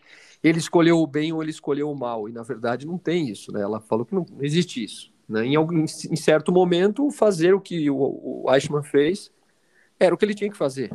ele 0.42 0.58
escolheu 0.58 0.98
o 0.98 1.06
bem 1.06 1.32
ou 1.32 1.42
ele 1.42 1.50
escolheu 1.50 1.90
o 1.90 1.96
mal. 1.96 2.28
E 2.28 2.32
na 2.32 2.42
verdade 2.42 2.86
não 2.86 2.98
tem 2.98 3.28
isso, 3.28 3.52
né? 3.52 3.60
Ela 3.60 3.80
falou 3.80 4.04
que 4.04 4.14
não, 4.14 4.26
não 4.30 4.42
existe 4.42 4.82
isso. 4.82 5.12
Né? 5.28 5.44
Em, 5.46 5.56
algum, 5.56 5.78
em 5.78 6.16
certo 6.16 6.50
momento, 6.50 7.10
fazer 7.10 7.54
o 7.54 7.60
que 7.60 7.90
o, 7.90 8.44
o 8.44 8.54
Eichmann 8.54 8.82
fez 8.82 9.30
era 10.00 10.14
o 10.14 10.18
que 10.18 10.24
ele 10.24 10.34
tinha 10.34 10.50
que 10.50 10.56
fazer. 10.56 10.90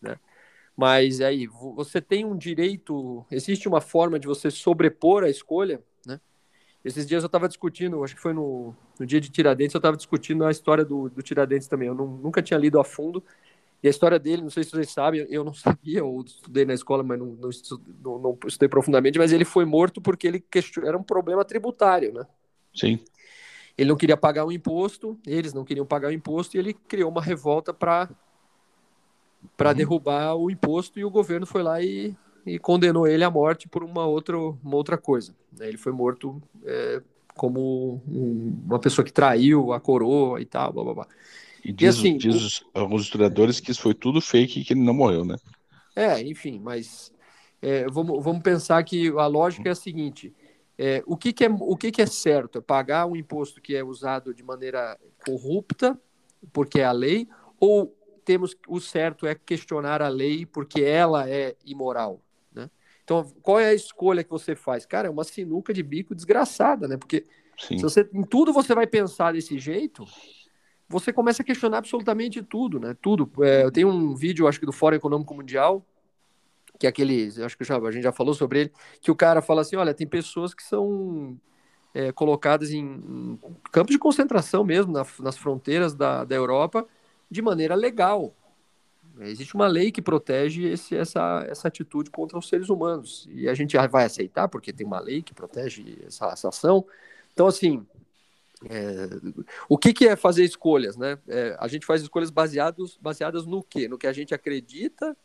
Né? 0.00 0.16
Mas 0.76 1.20
aí, 1.20 1.46
você 1.46 2.00
tem 2.00 2.24
um 2.24 2.36
direito, 2.36 3.26
existe 3.30 3.66
uma 3.66 3.80
forma 3.80 4.18
de 4.18 4.28
você 4.28 4.50
sobrepor 4.50 5.24
a 5.24 5.30
escolha, 5.30 5.82
né? 6.06 6.20
Esses 6.84 7.06
dias 7.06 7.22
eu 7.22 7.26
estava 7.26 7.48
discutindo, 7.48 8.02
acho 8.04 8.14
que 8.14 8.22
foi 8.22 8.32
no, 8.32 8.74
no 8.98 9.04
dia 9.06 9.20
de 9.20 9.30
Tiradentes, 9.30 9.74
eu 9.74 9.78
estava 9.78 9.96
discutindo 9.96 10.44
a 10.44 10.50
história 10.50 10.84
do, 10.84 11.08
do 11.08 11.22
Tiradentes 11.22 11.68
também. 11.68 11.88
Eu 11.88 11.94
não, 11.94 12.06
nunca 12.06 12.40
tinha 12.40 12.58
lido 12.58 12.78
a 12.78 12.84
fundo, 12.84 13.22
e 13.82 13.86
a 13.86 13.90
história 13.90 14.18
dele, 14.18 14.42
não 14.42 14.50
sei 14.50 14.64
se 14.64 14.70
vocês 14.70 14.90
sabem, 14.90 15.26
eu 15.28 15.44
não 15.44 15.52
sabia, 15.54 16.04
ou 16.04 16.22
estudei 16.22 16.64
na 16.64 16.74
escola, 16.74 17.02
mas 17.02 17.18
não, 17.18 17.26
não, 17.26 17.50
não, 18.02 18.18
não 18.18 18.38
estudei 18.46 18.68
profundamente, 18.68 19.18
mas 19.18 19.32
ele 19.32 19.44
foi 19.44 19.64
morto 19.64 20.00
porque 20.00 20.26
ele 20.26 20.40
question... 20.40 20.84
era 20.84 20.96
um 20.96 21.02
problema 21.02 21.44
tributário, 21.44 22.12
né? 22.12 22.24
Sim. 22.74 23.00
Ele 23.76 23.88
não 23.88 23.96
queria 23.96 24.16
pagar 24.16 24.44
o 24.44 24.52
imposto, 24.52 25.18
eles 25.26 25.52
não 25.52 25.64
queriam 25.64 25.86
pagar 25.86 26.08
o 26.08 26.12
imposto, 26.12 26.56
e 26.56 26.60
ele 26.60 26.74
criou 26.74 27.10
uma 27.10 27.22
revolta 27.22 27.72
para 27.72 28.08
para 29.56 29.70
uhum. 29.70 29.76
derrubar 29.76 30.34
o 30.34 30.50
imposto, 30.50 30.98
e 30.98 31.04
o 31.04 31.10
governo 31.10 31.46
foi 31.46 31.62
lá 31.62 31.80
e, 31.80 32.16
e 32.48 32.58
condenou 32.58 33.06
ele 33.06 33.24
à 33.24 33.30
morte 33.30 33.68
por 33.68 33.82
uma 33.84 34.06
outra, 34.06 34.38
uma 34.38 34.76
outra 34.76 34.98
coisa. 34.98 35.34
Ele 35.60 35.76
foi 35.76 35.92
morto 35.92 36.42
é, 36.64 37.02
como 37.34 38.02
um, 38.06 38.62
uma 38.66 38.78
pessoa 38.78 39.04
que 39.04 39.12
traiu 39.12 39.72
a 39.72 39.80
coroa 39.80 40.40
e 40.40 40.44
tal, 40.44 40.72
blá 40.72 40.84
blá 40.84 40.94
blá. 40.94 41.08
E 41.64 41.72
diz, 41.72 41.96
e 41.96 41.98
assim, 41.98 42.16
diz 42.16 42.60
o... 42.60 42.70
alguns 42.74 43.02
historiadores 43.02 43.60
que 43.60 43.70
isso 43.70 43.82
foi 43.82 43.94
tudo 43.94 44.20
fake 44.20 44.60
e 44.60 44.64
que 44.64 44.72
ele 44.72 44.82
não 44.82 44.94
morreu, 44.94 45.24
né? 45.24 45.36
É, 45.94 46.20
enfim, 46.22 46.60
mas 46.60 47.12
é, 47.60 47.86
vamos, 47.90 48.22
vamos 48.22 48.42
pensar 48.42 48.82
que 48.84 49.08
a 49.08 49.26
lógica 49.26 49.68
é 49.68 49.72
a 49.72 49.74
seguinte: 49.74 50.34
É, 50.78 51.02
o 51.06 51.16
que, 51.16 51.32
que, 51.32 51.44
é, 51.44 51.48
o 51.50 51.76
que, 51.76 51.90
que 51.90 52.02
é 52.02 52.06
certo? 52.06 52.58
É 52.58 52.60
pagar 52.60 53.06
um 53.06 53.16
imposto 53.16 53.60
que 53.60 53.74
é 53.76 53.84
usado 53.84 54.32
de 54.34 54.42
maneira 54.42 54.98
corrupta, 55.24 56.00
porque 56.52 56.80
é 56.80 56.84
a 56.84 56.92
lei, 56.92 57.28
ou 57.60 57.94
temos 58.24 58.54
o 58.68 58.80
certo 58.80 59.26
é 59.26 59.34
questionar 59.34 60.02
a 60.02 60.08
lei 60.08 60.46
porque 60.46 60.82
ela 60.82 61.28
é 61.28 61.56
imoral? 61.64 62.22
Então, 63.08 63.24
qual 63.40 63.58
é 63.58 63.70
a 63.70 63.74
escolha 63.74 64.22
que 64.22 64.28
você 64.28 64.54
faz? 64.54 64.84
Cara, 64.84 65.08
é 65.08 65.10
uma 65.10 65.24
sinuca 65.24 65.72
de 65.72 65.82
bico 65.82 66.14
desgraçada, 66.14 66.86
né? 66.86 66.98
Porque 66.98 67.24
Sim. 67.58 67.78
se 67.78 67.82
você, 67.82 68.06
em 68.12 68.22
tudo 68.22 68.52
você 68.52 68.74
vai 68.74 68.86
pensar 68.86 69.32
desse 69.32 69.58
jeito, 69.58 70.04
você 70.86 71.10
começa 71.10 71.40
a 71.40 71.44
questionar 71.44 71.78
absolutamente 71.78 72.42
tudo, 72.42 72.78
né? 72.78 72.94
Tudo. 73.00 73.32
É, 73.42 73.64
eu 73.64 73.72
tenho 73.72 73.88
um 73.88 74.14
vídeo, 74.14 74.46
acho 74.46 74.60
que 74.60 74.66
do 74.66 74.74
Fórum 74.74 74.96
Econômico 74.96 75.34
Mundial, 75.34 75.82
que 76.78 76.86
é 76.86 76.90
aquele, 76.90 77.32
acho 77.42 77.56
que 77.56 77.64
já, 77.64 77.78
a 77.78 77.90
gente 77.90 78.02
já 78.02 78.12
falou 78.12 78.34
sobre 78.34 78.60
ele, 78.60 78.72
que 79.00 79.10
o 79.10 79.16
cara 79.16 79.40
fala 79.40 79.62
assim, 79.62 79.76
olha, 79.76 79.94
tem 79.94 80.06
pessoas 80.06 80.52
que 80.52 80.62
são 80.62 81.34
é, 81.94 82.12
colocadas 82.12 82.72
em, 82.72 82.84
em, 82.84 83.40
campos 83.72 83.92
de 83.92 83.98
concentração 83.98 84.62
mesmo, 84.64 84.92
na, 84.92 85.06
nas 85.20 85.38
fronteiras 85.38 85.94
da, 85.94 86.26
da 86.26 86.36
Europa, 86.36 86.86
de 87.30 87.40
maneira 87.40 87.74
legal. 87.74 88.34
Existe 89.20 89.54
uma 89.54 89.66
lei 89.66 89.90
que 89.90 90.02
protege 90.02 90.68
esse, 90.68 90.96
essa, 90.96 91.44
essa 91.48 91.68
atitude 91.68 92.10
contra 92.10 92.38
os 92.38 92.48
seres 92.48 92.68
humanos. 92.68 93.28
E 93.30 93.48
a 93.48 93.54
gente 93.54 93.76
vai 93.88 94.04
aceitar, 94.04 94.48
porque 94.48 94.72
tem 94.72 94.86
uma 94.86 95.00
lei 95.00 95.22
que 95.22 95.34
protege 95.34 95.98
essa, 96.06 96.26
essa 96.26 96.48
ação. 96.48 96.86
Então, 97.32 97.46
assim, 97.46 97.86
é, 98.68 99.08
o 99.68 99.78
que, 99.78 99.92
que 99.92 100.08
é 100.08 100.16
fazer 100.16 100.44
escolhas, 100.44 100.96
né? 100.96 101.18
É, 101.28 101.56
a 101.58 101.68
gente 101.68 101.86
faz 101.86 102.02
escolhas 102.02 102.30
baseados, 102.30 102.98
baseadas 103.00 103.46
no 103.46 103.62
quê? 103.62 103.88
No 103.88 103.98
que 103.98 104.06
a 104.06 104.12
gente 104.12 104.34
acredita 104.34 105.16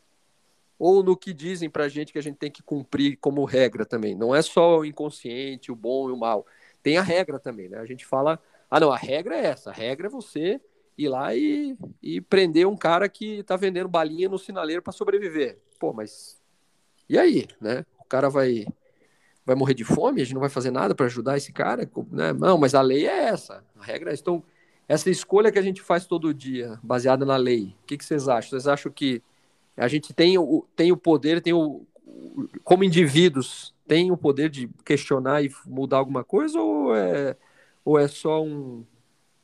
ou 0.77 1.03
no 1.03 1.15
que 1.15 1.33
dizem 1.33 1.69
para 1.69 1.85
a 1.85 1.89
gente 1.89 2.11
que 2.11 2.19
a 2.19 2.23
gente 2.23 2.37
tem 2.37 2.51
que 2.51 2.61
cumprir 2.61 3.17
como 3.17 3.45
regra 3.45 3.85
também. 3.85 4.15
Não 4.15 4.35
é 4.35 4.41
só 4.41 4.79
o 4.79 4.85
inconsciente, 4.85 5.71
o 5.71 5.75
bom 5.75 6.09
e 6.09 6.11
o 6.11 6.17
mal. 6.17 6.45
Tem 6.81 6.97
a 6.97 7.01
regra 7.01 7.39
também, 7.39 7.69
né? 7.69 7.79
A 7.79 7.85
gente 7.85 8.05
fala, 8.05 8.39
ah, 8.69 8.79
não, 8.79 8.91
a 8.91 8.97
regra 8.97 9.35
é 9.35 9.45
essa. 9.45 9.69
A 9.69 9.73
regra 9.73 10.07
é 10.07 10.09
você 10.09 10.59
ir 10.97 11.09
lá 11.09 11.35
e, 11.35 11.77
e 12.01 12.21
prender 12.21 12.67
um 12.67 12.77
cara 12.77 13.09
que 13.09 13.39
está 13.39 13.55
vendendo 13.55 13.89
balinha 13.89 14.29
no 14.29 14.37
sinaleiro 14.37 14.81
para 14.81 14.93
sobreviver. 14.93 15.57
Pô, 15.79 15.93
mas 15.93 16.41
e 17.09 17.17
aí, 17.17 17.47
né? 17.59 17.85
O 17.99 18.05
cara 18.05 18.29
vai 18.29 18.65
vai 19.45 19.55
morrer 19.55 19.73
de 19.73 19.83
fome? 19.83 20.21
A 20.21 20.23
gente 20.23 20.33
não 20.33 20.41
vai 20.41 20.49
fazer 20.49 20.71
nada 20.71 20.95
para 20.95 21.05
ajudar 21.05 21.37
esse 21.37 21.51
cara? 21.51 21.89
Né? 22.11 22.33
Não, 22.33 22.57
mas 22.57 22.73
a 22.73 22.81
lei 22.81 23.07
é 23.07 23.25
essa. 23.25 23.63
A 23.77 23.83
regra 23.83 24.11
é. 24.11 24.13
Então, 24.13 24.43
essa 24.87 25.09
escolha 25.09 25.51
que 25.51 25.59
a 25.59 25.61
gente 25.61 25.81
faz 25.81 26.05
todo 26.05 26.33
dia, 26.33 26.79
baseada 26.81 27.25
na 27.25 27.35
lei, 27.35 27.75
o 27.83 27.85
que, 27.85 27.97
que 27.97 28.05
vocês 28.05 28.27
acham? 28.27 28.51
Vocês 28.51 28.67
acham 28.67 28.91
que 28.91 29.21
a 29.75 29.87
gente 29.87 30.13
tem 30.13 30.37
o, 30.37 30.65
tem 30.75 30.91
o 30.91 30.97
poder, 30.97 31.41
tem 31.41 31.53
o, 31.53 31.85
como 32.63 32.83
indivíduos, 32.83 33.73
tem 33.87 34.11
o 34.11 34.17
poder 34.17 34.49
de 34.49 34.69
questionar 34.85 35.43
e 35.43 35.51
mudar 35.65 35.97
alguma 35.97 36.23
coisa 36.23 36.59
ou 36.59 36.95
é, 36.95 37.35
ou 37.83 37.99
é 37.99 38.07
só 38.07 38.43
um, 38.43 38.85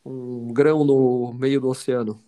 um 0.10 0.52
grão 0.52 0.84
no 0.84 1.34
meio 1.34 1.62
do 1.62 1.70
oceano? 1.70 2.20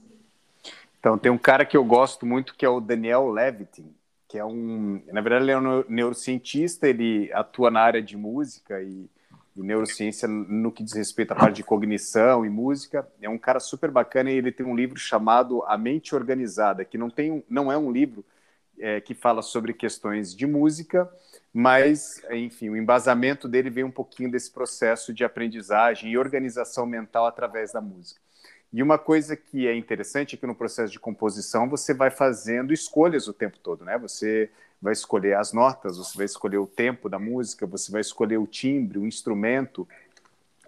Então, 1.00 1.18
tem 1.18 1.32
um 1.32 1.38
cara 1.38 1.66
que 1.66 1.76
eu 1.76 1.84
gosto 1.84 2.26
muito 2.26 2.54
que 2.56 2.66
é 2.66 2.70
o 2.70 2.80
Daniel 2.80 3.30
Levitin, 3.30 3.92
que 4.28 4.38
é 4.38 4.46
um. 4.46 5.02
Na 5.12 5.20
verdade, 5.22 5.46
ele 5.46 5.52
é 5.52 5.58
um 5.58 5.84
neurocientista, 5.90 6.88
ele 6.88 7.32
atua 7.34 7.72
na 7.72 7.82
área 7.82 8.02
de 8.02 8.16
música 8.16 8.82
e, 8.82 9.10
e 9.58 9.62
neurociência 9.62 10.28
no 10.28 10.72
que 10.72 10.84
diz 10.84 10.94
respeito 10.94 11.32
à 11.32 11.36
parte 11.36 11.56
de 11.56 11.64
cognição 11.64 12.46
e 12.46 12.50
música. 12.50 13.08
É 13.20 13.28
um 13.28 13.38
cara 13.38 13.60
super 13.60 13.90
bacana 13.90 14.30
e 14.30 14.38
ele 14.38 14.52
tem 14.52 14.66
um 14.66 14.76
livro 14.76 15.00
chamado 15.00 15.64
A 15.64 15.76
Mente 15.78 16.14
Organizada, 16.14 16.86
que 16.86 16.98
não, 16.98 17.10
tem, 17.10 17.44
não 17.50 17.72
é 17.72 17.78
um 17.78 17.92
livro 17.92 18.24
é, 18.80 19.02
que 19.02 19.16
fala 19.16 19.42
sobre 19.42 19.74
questões 19.74 20.36
de 20.36 20.46
música, 20.46 21.12
mas, 21.54 22.22
enfim, 22.32 22.70
o 22.70 22.78
embasamento 22.78 23.48
dele 23.48 23.70
vem 23.70 23.84
um 23.84 23.92
pouquinho 23.92 24.32
desse 24.32 24.50
processo 24.52 25.14
de 25.14 25.24
aprendizagem 25.24 26.12
e 26.12 26.18
organização 26.18 26.86
mental 26.86 27.26
através 27.26 27.74
da 27.74 27.82
música. 27.82 28.22
E 28.74 28.82
uma 28.82 28.98
coisa 28.98 29.36
que 29.36 29.68
é 29.68 29.76
interessante 29.76 30.36
é 30.36 30.38
que 30.38 30.48
no 30.48 30.56
processo 30.56 30.94
de 30.94 31.00
composição 31.00 31.68
você 31.68 31.94
vai 31.94 32.10
fazendo 32.10 32.72
escolhas 32.72 33.28
o 33.28 33.34
tempo 33.34 33.58
todo, 33.60 33.84
né? 33.84 33.98
Você 33.98 34.50
vai 34.82 34.94
escolher 34.94 35.36
as 35.36 35.52
notas, 35.52 35.98
você 35.98 36.18
vai 36.18 36.26
escolher 36.26 36.58
o 36.58 36.66
tempo 36.66 37.10
da 37.10 37.20
música, 37.20 37.68
você 37.68 37.92
vai 37.92 38.00
escolher 38.00 38.38
o 38.38 38.48
timbre, 38.48 38.98
o 38.98 39.06
instrumento, 39.06 39.86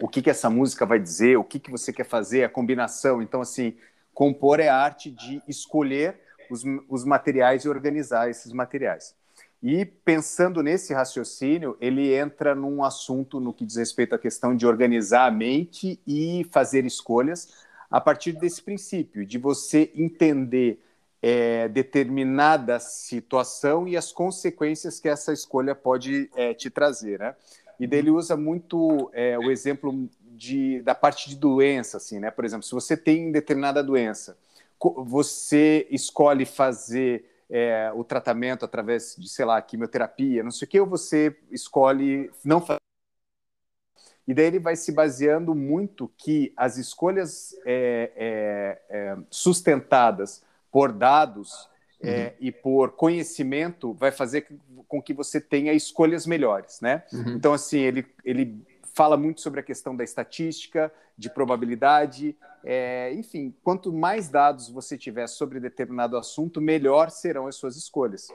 o 0.01 0.07
que, 0.09 0.21
que 0.21 0.29
essa 0.29 0.49
música 0.49 0.85
vai 0.85 0.99
dizer, 0.99 1.37
o 1.37 1.45
que, 1.45 1.59
que 1.59 1.71
você 1.71 1.93
quer 1.93 2.03
fazer, 2.03 2.43
a 2.43 2.49
combinação. 2.49 3.21
Então, 3.21 3.39
assim, 3.39 3.77
compor 4.13 4.59
é 4.59 4.67
a 4.67 4.75
arte 4.75 5.09
de 5.09 5.41
escolher 5.47 6.19
os, 6.49 6.63
os 6.89 7.05
materiais 7.05 7.63
e 7.63 7.69
organizar 7.69 8.29
esses 8.29 8.51
materiais. 8.51 9.15
E 9.63 9.85
pensando 9.85 10.61
nesse 10.61 10.93
raciocínio, 10.93 11.77
ele 11.79 12.13
entra 12.13 12.53
num 12.53 12.83
assunto 12.83 13.39
no 13.39 13.53
que 13.53 13.65
diz 13.65 13.77
respeito 13.77 14.13
à 14.13 14.19
questão 14.19 14.53
de 14.53 14.67
organizar 14.67 15.25
a 15.25 15.31
mente 15.31 15.97
e 16.05 16.45
fazer 16.51 16.85
escolhas 16.85 17.63
a 17.89 18.01
partir 18.01 18.33
desse 18.33 18.61
princípio, 18.61 19.25
de 19.25 19.37
você 19.37 19.89
entender 19.95 20.83
é, 21.21 21.69
determinada 21.69 22.77
situação 22.77 23.87
e 23.87 23.95
as 23.95 24.11
consequências 24.11 24.99
que 24.99 25.07
essa 25.07 25.31
escolha 25.31 25.73
pode 25.73 26.29
é, 26.35 26.53
te 26.53 26.69
trazer, 26.69 27.19
né? 27.19 27.33
E 27.79 27.87
daí 27.87 27.99
ele 27.99 28.09
usa 28.09 28.35
muito 28.35 29.09
é, 29.13 29.39
o 29.39 29.49
exemplo 29.49 30.09
de, 30.19 30.81
da 30.81 30.93
parte 30.93 31.29
de 31.29 31.37
doença, 31.37 31.95
assim, 31.95 32.19
né? 32.19 32.29
Por 32.29 32.43
exemplo, 32.43 32.65
se 32.65 32.73
você 32.73 32.97
tem 32.97 33.31
determinada 33.31 33.81
doença, 33.81 34.37
você 34.77 35.87
escolhe 35.89 36.45
fazer 36.45 37.32
é, 37.55 37.91
o 37.93 38.03
tratamento 38.03 38.65
através 38.65 39.15
de, 39.15 39.29
sei 39.29 39.45
lá, 39.45 39.61
quimioterapia, 39.61 40.41
não 40.41 40.49
sei 40.49 40.65
o 40.65 40.69
que, 40.69 40.79
ou 40.79 40.87
você 40.87 41.37
escolhe 41.51 42.31
não 42.43 42.59
fazer. 42.59 42.79
E 44.27 44.33
daí 44.33 44.47
ele 44.47 44.57
vai 44.57 44.75
se 44.75 44.91
baseando 44.91 45.53
muito 45.53 46.11
que 46.17 46.51
as 46.57 46.77
escolhas 46.77 47.53
é, 47.63 48.11
é, 48.15 48.81
é 48.89 49.17
sustentadas 49.29 50.43
por 50.71 50.91
dados 50.91 51.69
é, 52.01 52.23
uhum. 52.25 52.31
e 52.39 52.51
por 52.51 52.93
conhecimento 52.93 53.93
vai 53.93 54.11
fazer 54.11 54.47
com 54.87 54.99
que 54.99 55.13
você 55.13 55.39
tenha 55.39 55.73
escolhas 55.73 56.25
melhores, 56.25 56.81
né? 56.81 57.03
Uhum. 57.13 57.35
Então, 57.35 57.53
assim, 57.53 57.79
ele, 57.79 58.07
ele 58.25 58.65
fala 58.93 59.17
muito 59.17 59.41
sobre 59.41 59.59
a 59.59 59.63
questão 59.63 59.95
da 59.95 60.03
estatística, 60.03 60.91
de 61.17 61.29
probabilidade, 61.29 62.35
é, 62.63 63.13
enfim, 63.13 63.53
quanto 63.63 63.91
mais 63.91 64.29
dados 64.29 64.69
você 64.69 64.97
tiver 64.97 65.27
sobre 65.27 65.59
determinado 65.59 66.15
assunto, 66.15 66.61
melhor 66.61 67.09
serão 67.09 67.47
as 67.47 67.55
suas 67.55 67.75
escolhas. 67.75 68.29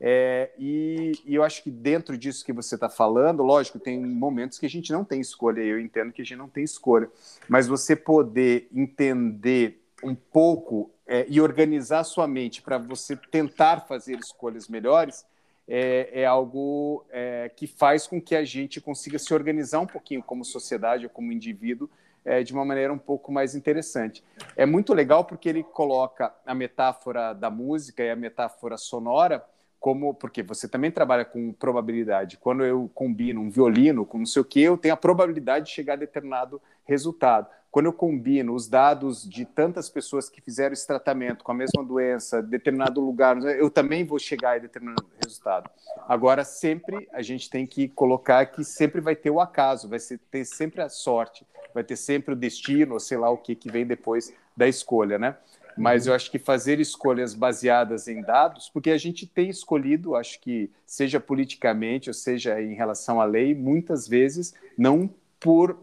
É, 0.00 0.50
e, 0.58 1.12
e, 1.24 1.34
eu 1.34 1.42
acho 1.42 1.62
que 1.62 1.70
dentro 1.70 2.16
disso 2.18 2.44
que 2.44 2.52
você 2.52 2.74
está 2.74 2.88
falando, 2.88 3.42
lógico, 3.42 3.78
tem 3.78 4.00
momentos 4.00 4.58
que 4.58 4.66
a 4.66 4.70
gente 4.70 4.92
não 4.92 5.04
tem 5.04 5.20
escolha, 5.20 5.60
eu 5.60 5.80
entendo 5.80 6.12
que 6.12 6.22
a 6.22 6.24
gente 6.24 6.38
não 6.38 6.48
tem 6.48 6.64
escolha, 6.64 7.08
mas 7.48 7.66
você 7.66 7.94
poder 7.94 8.68
entender 8.72 9.80
um 10.02 10.14
pouco 10.14 10.90
é, 11.06 11.26
e 11.28 11.40
organizar 11.40 12.04
sua 12.04 12.26
mente 12.26 12.60
para 12.60 12.78
você 12.78 13.16
tentar 13.30 13.86
fazer 13.86 14.18
escolhas 14.18 14.68
melhores, 14.68 15.24
é, 15.68 16.22
é 16.22 16.26
algo 16.26 17.04
é, 17.10 17.50
que 17.54 17.66
faz 17.66 18.06
com 18.06 18.20
que 18.20 18.36
a 18.36 18.44
gente 18.44 18.80
consiga 18.80 19.18
se 19.18 19.32
organizar 19.32 19.80
um 19.80 19.86
pouquinho 19.86 20.22
como 20.22 20.44
sociedade 20.44 21.04
ou 21.04 21.10
como 21.10 21.32
indivíduo 21.32 21.88
é, 22.24 22.42
de 22.42 22.52
uma 22.52 22.64
maneira 22.64 22.92
um 22.92 22.98
pouco 22.98 23.30
mais 23.30 23.54
interessante. 23.54 24.24
É 24.56 24.64
muito 24.64 24.94
legal 24.94 25.24
porque 25.24 25.48
ele 25.48 25.62
coloca 25.62 26.34
a 26.46 26.54
metáfora 26.54 27.32
da 27.32 27.50
música 27.50 28.02
e 28.02 28.10
a 28.10 28.16
metáfora 28.16 28.76
sonora 28.76 29.44
como 29.84 30.14
porque 30.14 30.42
você 30.42 30.66
também 30.66 30.90
trabalha 30.90 31.26
com 31.26 31.52
probabilidade. 31.52 32.38
Quando 32.38 32.64
eu 32.64 32.90
combino 32.94 33.42
um 33.42 33.50
violino 33.50 34.06
com 34.06 34.16
não 34.16 34.24
sei 34.24 34.40
o 34.40 34.44
que, 34.44 34.62
eu 34.62 34.78
tenho 34.78 34.94
a 34.94 34.96
probabilidade 34.96 35.66
de 35.66 35.72
chegar 35.72 35.92
a 35.92 35.96
determinado 35.96 36.58
resultado. 36.84 37.48
Quando 37.70 37.86
eu 37.86 37.92
combino 37.92 38.54
os 38.54 38.68
dados 38.68 39.28
de 39.28 39.44
tantas 39.44 39.90
pessoas 39.90 40.30
que 40.30 40.40
fizeram 40.40 40.72
esse 40.72 40.86
tratamento 40.86 41.42
com 41.42 41.50
a 41.50 41.54
mesma 41.56 41.82
doença, 41.82 42.40
determinado 42.40 43.00
lugar, 43.00 43.36
eu 43.42 43.68
também 43.68 44.04
vou 44.04 44.18
chegar 44.18 44.54
a 44.54 44.58
determinado 44.58 45.04
resultado. 45.20 45.68
Agora, 46.08 46.44
sempre 46.44 47.08
a 47.12 47.20
gente 47.20 47.50
tem 47.50 47.66
que 47.66 47.88
colocar 47.88 48.46
que 48.46 48.62
sempre 48.62 49.00
vai 49.00 49.16
ter 49.16 49.30
o 49.30 49.40
acaso, 49.40 49.88
vai 49.88 49.98
ter 50.30 50.44
sempre 50.44 50.82
a 50.82 50.88
sorte, 50.88 51.44
vai 51.74 51.82
ter 51.82 51.96
sempre 51.96 52.34
o 52.34 52.36
destino, 52.36 53.00
sei 53.00 53.18
lá 53.18 53.28
o 53.28 53.38
que, 53.38 53.56
que 53.56 53.68
vem 53.68 53.84
depois 53.84 54.32
da 54.56 54.68
escolha, 54.68 55.18
né? 55.18 55.36
mas 55.76 56.06
eu 56.06 56.14
acho 56.14 56.30
que 56.30 56.38
fazer 56.38 56.78
escolhas 56.80 57.34
baseadas 57.34 58.08
em 58.08 58.22
dados, 58.22 58.70
porque 58.72 58.90
a 58.90 58.98
gente 58.98 59.26
tem 59.26 59.48
escolhido, 59.48 60.14
acho 60.14 60.40
que 60.40 60.70
seja 60.86 61.18
politicamente 61.18 62.08
ou 62.08 62.14
seja 62.14 62.60
em 62.62 62.74
relação 62.74 63.20
à 63.20 63.24
lei, 63.24 63.54
muitas 63.54 64.06
vezes 64.06 64.54
não 64.78 65.10
por 65.44 65.78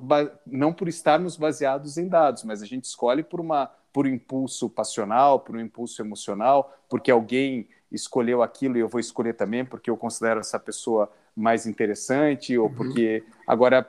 não 0.48 0.74
por 0.74 0.88
estarmos 0.88 1.38
baseados 1.38 1.96
em 1.96 2.08
dados, 2.08 2.44
mas 2.44 2.64
a 2.64 2.66
gente 2.66 2.86
escolhe 2.86 3.22
por 3.22 3.40
uma 3.40 3.72
por 3.94 4.08
um 4.08 4.10
impulso 4.10 4.68
passional, 4.68 5.42
por 5.42 5.56
um 5.56 5.60
impulso 5.60 6.02
emocional, 6.02 6.76
porque 6.90 7.12
alguém 7.12 7.68
escolheu 7.92 8.42
aquilo 8.42 8.76
e 8.76 8.80
eu 8.80 8.88
vou 8.88 9.00
escolher 9.00 9.34
também 9.34 9.64
porque 9.64 9.92
eu 9.92 9.96
considero 9.96 10.40
essa 10.40 10.60
pessoa 10.60 11.12
mais 11.36 11.68
interessante 11.68 12.58
ou 12.58 12.70
uhum. 12.70 12.74
porque 12.74 13.24
agora 13.46 13.88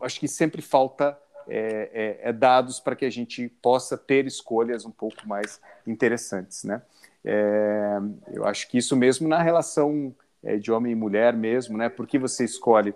acho 0.00 0.18
que 0.18 0.26
sempre 0.26 0.60
falta 0.60 1.16
é, 1.46 2.18
é, 2.24 2.30
é 2.30 2.32
dados 2.32 2.80
para 2.80 2.96
que 2.96 3.04
a 3.04 3.10
gente 3.10 3.48
possa 3.62 3.96
ter 3.96 4.26
escolhas 4.26 4.84
um 4.84 4.90
pouco 4.90 5.28
mais 5.28 5.60
interessantes, 5.86 6.64
né? 6.64 6.82
É, 7.24 7.98
eu 8.32 8.44
acho 8.44 8.68
que 8.68 8.78
isso 8.78 8.96
mesmo 8.96 9.28
na 9.28 9.40
relação 9.40 10.12
é, 10.42 10.56
de 10.56 10.72
homem 10.72 10.90
e 10.90 10.96
mulher 10.96 11.34
mesmo, 11.34 11.78
né? 11.78 11.88
Porque 11.88 12.18
você 12.18 12.44
escolhe 12.44 12.92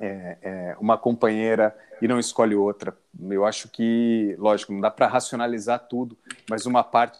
é, 0.00 0.38
é, 0.42 0.76
uma 0.80 0.96
companheira 0.96 1.76
e 2.00 2.08
não 2.08 2.18
escolhe 2.18 2.54
outra. 2.54 2.96
Eu 3.30 3.44
acho 3.44 3.68
que, 3.68 4.34
lógico, 4.38 4.72
não 4.72 4.80
dá 4.80 4.90
para 4.90 5.06
racionalizar 5.06 5.86
tudo, 5.88 6.16
mas 6.48 6.66
uma 6.66 6.82
parte 6.82 7.18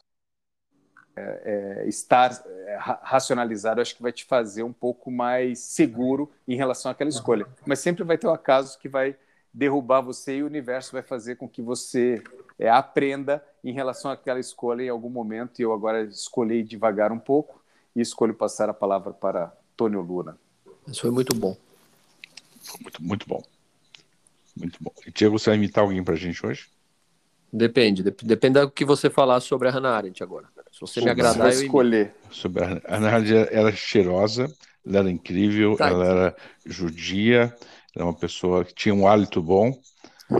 é, 1.15 1.83
é, 1.83 1.89
estar 1.89 2.43
é, 2.47 2.79
racionalizado 3.03 3.83
acho 3.83 3.95
que 3.95 4.03
vai 4.03 4.13
te 4.13 4.25
fazer 4.25 4.63
um 4.63 4.73
pouco 4.73 5.11
mais 5.11 5.59
seguro 5.59 6.31
em 6.49 6.57
relação 6.57 6.91
àquela 6.91 7.11
escolha. 7.11 7.47
Mas 7.67 7.81
sempre 7.81 8.03
vai 8.03 8.17
ter 8.17 8.27
o 8.27 8.31
um 8.31 8.35
acaso 8.35 8.79
que 8.79 8.89
vai 8.89 9.17
derrubar 9.53 10.01
você 10.01 10.39
e 10.39 10.43
o 10.43 10.47
universo 10.47 10.93
vai 10.93 11.03
fazer 11.03 11.37
com 11.37 11.47
que 11.47 11.61
você 11.61 12.23
é, 12.59 12.71
aprenda 12.71 13.45
em 13.63 13.73
relação 13.73 14.11
àquela 14.11 14.41
escolha 14.41 14.83
em 14.83 14.89
algum 14.89 15.11
momento. 15.11 15.61
E 15.61 15.63
eu 15.63 15.73
agora 15.73 16.03
escolhi 16.05 16.63
devagar 16.63 17.13
um 17.13 17.19
pouco 17.19 17.63
e 17.95 18.01
escolho 18.01 18.33
passar 18.33 18.71
a 18.71 18.75
palavra 18.75 19.13
para 19.13 19.53
Tônio 19.77 20.01
Luna. 20.01 20.39
Isso 20.89 21.03
foi 21.03 21.11
muito 21.11 21.37
bom. 21.37 21.55
Muito, 22.81 23.03
muito 23.03 23.29
bom. 23.29 23.43
Muito 24.57 24.79
bom. 24.81 24.93
E 25.07 25.11
Tiago, 25.11 25.39
você 25.39 25.51
vai 25.51 25.57
imitar 25.57 25.83
alguém 25.83 26.03
para 26.03 26.15
a 26.15 26.19
gente 26.19 26.45
hoje? 26.45 26.67
Depende. 27.53 28.03
Depende 28.03 28.61
do 28.61 28.71
que 28.71 28.85
você 28.85 29.11
falar 29.11 29.41
sobre 29.41 29.69
a 29.69 29.71
Hannah 29.71 29.97
Arendt 29.97 30.23
agora. 30.23 30.49
Se 30.73 30.81
você 30.81 31.01
me 31.03 31.11
agradar, 31.11 31.53
eu 31.53 31.63
escolher. 31.63 32.15
Sobre 32.31 32.65
a 32.65 32.81
Hannah 32.89 33.15
Arendt, 33.15 33.33
era 33.51 33.71
cheirosa, 33.73 34.51
ela 34.87 35.01
era 35.01 35.11
incrível, 35.11 35.77
tá. 35.77 35.89
ela 35.89 36.05
era 36.05 36.37
judia, 36.65 37.55
era 37.95 38.05
uma 38.05 38.15
pessoa 38.15 38.65
que 38.65 38.75
tinha 38.75 38.95
um 38.95 39.07
hálito 39.07 39.43
bom. 39.43 39.79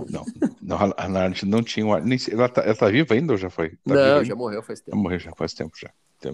Não, 0.09 0.25
não 0.63 0.77
a 0.77 1.03
Hannah 1.03 1.21
Arendt 1.21 1.45
não 1.45 1.63
tinha 1.63 1.85
um 1.85 1.93
hálito. 1.93 2.33
Ela 2.33 2.47
está 2.47 2.63
ela 2.63 2.75
tá 2.75 2.89
viva 2.89 3.13
ainda 3.13 3.33
ou 3.33 3.39
já 3.39 3.51
foi? 3.51 3.71
Tá 3.71 3.95
não, 3.95 4.25
já 4.25 4.35
morreu 4.35 4.63
faz 4.63 4.81
tempo. 4.81 4.97
Já 4.97 5.03
morreu 5.03 5.19
já 5.19 5.33
faz 5.35 5.53
tempo 5.53 5.73
já. 5.79 5.91
A 6.25 6.31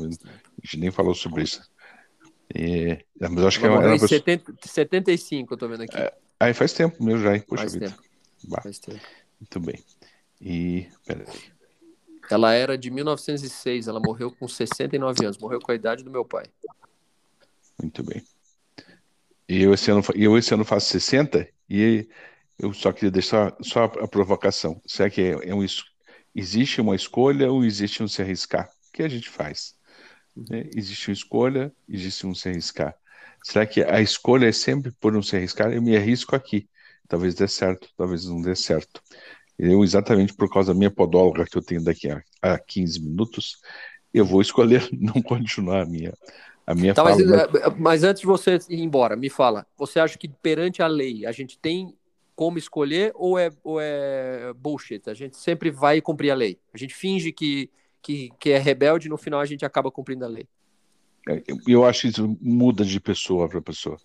gente 0.63 0.77
nem 0.79 0.91
falou 0.91 1.15
sobre 1.15 1.43
isso. 1.43 1.63
E, 2.55 2.99
mas 3.21 3.45
acho 3.45 3.59
ela 3.65 3.69
que 3.69 3.75
ela, 3.77 3.85
ela 3.85 3.93
pessoa... 3.93 4.09
70, 4.09 4.55
75, 4.65 5.55
eu 5.55 5.59
tô 5.59 5.69
vendo 5.69 5.83
aqui. 5.83 5.97
É, 5.97 6.15
aí 6.41 6.55
faz 6.55 6.73
tempo 6.73 7.03
mesmo 7.03 7.23
já, 7.23 7.35
hein? 7.35 7.45
Poxa 7.47 7.63
faz 7.63 7.75
vida. 7.75 7.91
Tempo. 7.91 8.63
Faz 8.63 8.79
tempo. 8.79 9.01
Muito 9.41 9.61
bem. 9.61 9.85
E. 10.41 10.87
Peraí. 11.07 11.27
Ela 12.31 12.53
era 12.53 12.77
de 12.77 12.91
1906, 12.91 13.89
ela 13.89 14.01
morreu 14.01 14.31
com 14.31 14.47
69 14.47 15.25
anos, 15.25 15.39
morreu 15.39 15.61
com 15.61 15.73
a 15.73 15.75
idade 15.75 16.05
do 16.05 16.11
meu 16.11 16.25
pai. 16.25 16.45
Muito 17.81 18.03
bem. 18.03 18.23
E 19.49 19.63
eu 19.63 19.73
esse 19.73 19.91
ano, 19.91 20.03
eu 20.15 20.37
esse 20.37 20.53
ano 20.53 20.65
faço 20.65 20.89
60 20.89 21.49
e 21.71 22.07
eu 22.59 22.73
só 22.75 22.93
queria 22.93 23.11
deixar 23.11 23.57
só 23.63 23.85
a 23.85 24.07
provocação. 24.07 24.81
Será 24.87 25.09
que 25.09 25.23
é, 25.23 25.49
é 25.49 25.55
um, 25.55 25.65
existe 26.35 26.81
uma 26.81 26.95
escolha 26.95 27.51
ou 27.51 27.65
existe 27.65 28.03
um 28.03 28.09
se 28.09 28.21
arriscar? 28.21 28.69
O 28.89 28.93
que 28.93 29.03
a 29.03 29.09
gente 29.09 29.31
faz? 29.31 29.78
Né? 30.49 30.69
Existe 30.75 31.09
uma 31.09 31.15
escolha, 31.15 31.73
existe 31.89 32.27
um 32.27 32.35
se 32.35 32.49
arriscar. 32.49 32.95
Será 33.43 33.65
que 33.67 33.83
a 33.83 34.01
escolha 34.01 34.47
é 34.47 34.53
sempre 34.53 34.93
por 34.93 35.17
um 35.17 35.23
se 35.23 35.37
arriscar? 35.37 35.73
Eu 35.73 35.81
me 35.81 35.97
arrisco 35.97 36.35
aqui. 36.35 36.69
Talvez 37.07 37.35
dê 37.35 37.49
certo, 37.49 37.89
talvez 37.97 38.27
não 38.27 38.43
dê 38.43 38.55
certo. 38.55 39.01
Eu, 39.59 39.83
exatamente 39.83 40.35
por 40.35 40.49
causa 40.49 40.73
da 40.73 40.79
minha 40.79 40.91
podóloga 40.91 41.45
que 41.45 41.57
eu 41.57 41.63
tenho 41.63 41.83
daqui 41.83 42.11
a, 42.11 42.23
a 42.43 42.59
15 42.59 43.01
minutos, 43.01 43.61
eu 44.13 44.25
vou 44.25 44.41
escolher 44.41 44.89
não 44.93 45.21
continuar 45.23 45.83
a 45.83 45.87
minha, 45.87 46.13
a 46.67 46.75
minha 46.75 46.95
tá, 46.95 47.03
fala. 47.03 47.17
Mas, 47.17 47.31
eh, 47.31 47.75
mas 47.79 48.05
antes 48.05 48.21
de 48.21 48.27
você 48.27 48.59
ir 48.69 48.81
embora, 48.81 49.17
me 49.17 49.31
fala, 49.31 49.67
você 49.77 49.99
acha 49.99 50.19
que 50.19 50.29
perante 50.29 50.83
a 50.83 50.87
lei 50.87 51.27
a 51.27 51.33
gente 51.33 51.59
tem 51.59 51.95
como 52.37 52.57
escolher 52.57 53.11
ou 53.17 53.37
é, 53.37 53.51
ou 53.65 53.81
é 53.81 54.53
bullshit? 54.55 55.09
A 55.11 55.15
gente 55.15 55.37
sempre 55.37 55.71
vai 55.71 56.01
cumprir 56.01 56.31
a 56.31 56.35
lei. 56.35 56.61
A 56.73 56.79
gente 56.79 56.95
finge 56.95 57.33
que, 57.33 57.69
que, 58.03 58.31
que 58.39 58.51
é 58.51 58.59
rebelde 58.59 59.09
no 59.09 59.17
final 59.17 59.41
a 59.41 59.47
gente 59.47 59.65
acaba 59.65 59.91
cumprindo 59.91 60.25
a 60.25 60.29
lei. 60.29 60.47
É, 61.29 61.43
eu 61.67 61.85
acho 61.85 62.03
que 62.03 62.09
isso 62.09 62.39
muda 62.41 62.85
de 62.85 62.99
pessoa 63.01 63.49
para 63.49 63.61
pessoa, 63.61 63.99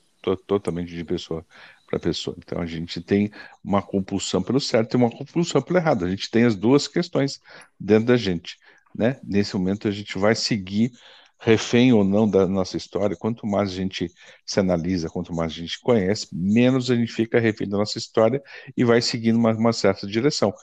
totalmente 0.45 0.93
de 0.93 1.03
pessoa 1.03 1.45
para 1.87 1.99
pessoa. 1.99 2.35
Então 2.37 2.59
a 2.59 2.65
gente 2.65 3.01
tem 3.01 3.31
uma 3.63 3.81
compulsão 3.81 4.41
pelo 4.41 4.59
certo 4.59 4.93
e 4.93 4.97
uma 4.97 5.09
compulsão 5.09 5.61
pelo 5.61 5.79
errado. 5.79 6.05
A 6.05 6.09
gente 6.09 6.29
tem 6.29 6.43
as 6.43 6.55
duas 6.55 6.87
questões 6.87 7.39
dentro 7.79 8.07
da 8.07 8.17
gente, 8.17 8.57
né? 8.95 9.19
Nesse 9.23 9.55
momento 9.55 9.87
a 9.87 9.91
gente 9.91 10.17
vai 10.17 10.35
seguir 10.35 10.91
refém 11.39 11.91
ou 11.91 12.03
não 12.03 12.29
da 12.29 12.47
nossa 12.47 12.77
história. 12.77 13.15
Quanto 13.15 13.45
mais 13.45 13.69
a 13.69 13.75
gente 13.75 14.09
se 14.45 14.59
analisa, 14.59 15.09
quanto 15.09 15.33
mais 15.33 15.51
a 15.51 15.55
gente 15.55 15.79
conhece, 15.79 16.27
menos 16.31 16.89
a 16.89 16.95
gente 16.95 17.11
fica 17.11 17.39
refém 17.39 17.67
da 17.67 17.77
nossa 17.77 17.97
história 17.97 18.41
e 18.75 18.83
vai 18.83 19.01
seguindo 19.01 19.37
uma, 19.37 19.51
uma 19.53 19.73
certa 19.73 20.07
direção. 20.07 20.53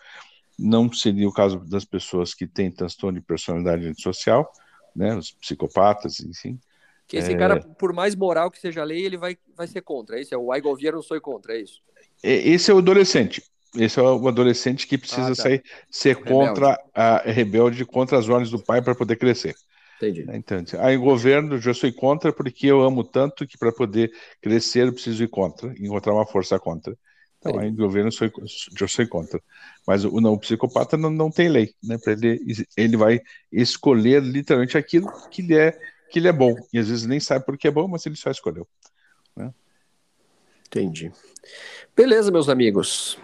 Não 0.60 0.92
seria 0.92 1.28
o 1.28 1.32
caso 1.32 1.58
das 1.60 1.84
pessoas 1.84 2.34
que 2.34 2.46
têm 2.46 2.70
transtorno 2.70 3.18
de 3.18 3.24
personalidade 3.24 3.86
antissocial, 3.86 4.50
né? 4.94 5.16
Os 5.16 5.30
psicopatas, 5.32 6.20
enfim 6.20 6.58
que 7.10 7.16
esse 7.16 7.32
é... 7.32 7.36
cara, 7.36 7.60
por 7.60 7.92
mais 7.92 8.14
moral 8.14 8.52
que 8.52 8.60
seja 8.60 8.82
a 8.82 8.84
lei, 8.84 9.04
ele 9.04 9.16
vai, 9.16 9.36
vai 9.56 9.66
ser 9.66 9.82
contra. 9.82 10.16
É 10.16 10.22
isso? 10.22 10.32
É 10.32 10.38
o 10.38 10.54
Igor 10.54 10.76
Vieira 10.76 10.96
não 10.96 11.02
sou 11.02 11.20
contra, 11.20 11.54
é 11.54 11.60
isso? 11.60 11.80
Esse 12.22 12.70
é 12.70 12.74
o 12.74 12.78
adolescente. 12.78 13.42
Esse 13.76 13.98
é 13.98 14.02
o 14.02 14.28
adolescente 14.28 14.86
que 14.86 14.96
precisa 14.96 15.32
ah, 15.32 15.34
tá. 15.34 15.42
sair, 15.42 15.62
ser 15.90 16.16
rebelde. 16.16 16.30
contra 16.30 16.80
a 16.94 17.18
rebelde 17.28 17.84
contra 17.84 18.16
as 18.16 18.28
ordens 18.28 18.50
do 18.50 18.62
pai 18.62 18.80
para 18.80 18.94
poder 18.94 19.16
crescer. 19.16 19.56
Entendi. 19.96 20.24
Então, 20.32 20.62
aí 20.78 20.96
governo, 20.96 21.60
eu 21.62 21.74
sou 21.74 21.92
contra 21.92 22.32
porque 22.32 22.68
eu 22.68 22.80
amo 22.80 23.02
tanto 23.02 23.44
que 23.44 23.58
para 23.58 23.72
poder 23.72 24.12
crescer 24.40 24.86
eu 24.86 24.92
preciso 24.92 25.24
ir 25.24 25.28
contra, 25.28 25.74
encontrar 25.80 26.14
uma 26.14 26.26
força 26.26 26.60
contra. 26.60 26.96
Então, 27.40 27.58
aí 27.58 27.70
governo 27.70 28.12
sou, 28.12 28.30
eu 28.80 28.88
sou 28.88 29.08
contra. 29.08 29.42
Mas 29.86 30.04
o, 30.04 30.20
não, 30.20 30.34
o 30.34 30.38
psicopata 30.38 30.96
não, 30.96 31.08
não 31.08 31.30
tem 31.30 31.48
lei, 31.48 31.74
né? 31.82 31.96
Para 31.96 32.12
ele, 32.12 32.66
ele 32.76 32.96
vai 32.98 33.20
escolher 33.50 34.22
literalmente 34.22 34.76
aquilo 34.76 35.10
que 35.30 35.40
lhe 35.40 35.56
é 35.56 35.78
que 36.10 36.18
ele 36.18 36.28
é 36.28 36.32
bom. 36.32 36.54
E 36.72 36.78
às 36.78 36.88
vezes 36.88 37.06
nem 37.06 37.18
sabe 37.18 37.46
por 37.46 37.56
que 37.56 37.66
é 37.68 37.70
bom, 37.70 37.88
mas 37.88 38.04
ele 38.04 38.16
só 38.16 38.30
escolheu. 38.30 38.68
Né? 39.34 39.54
Entendi. 40.66 41.10
Beleza, 41.96 42.30
meus 42.30 42.48
amigos. 42.48 43.18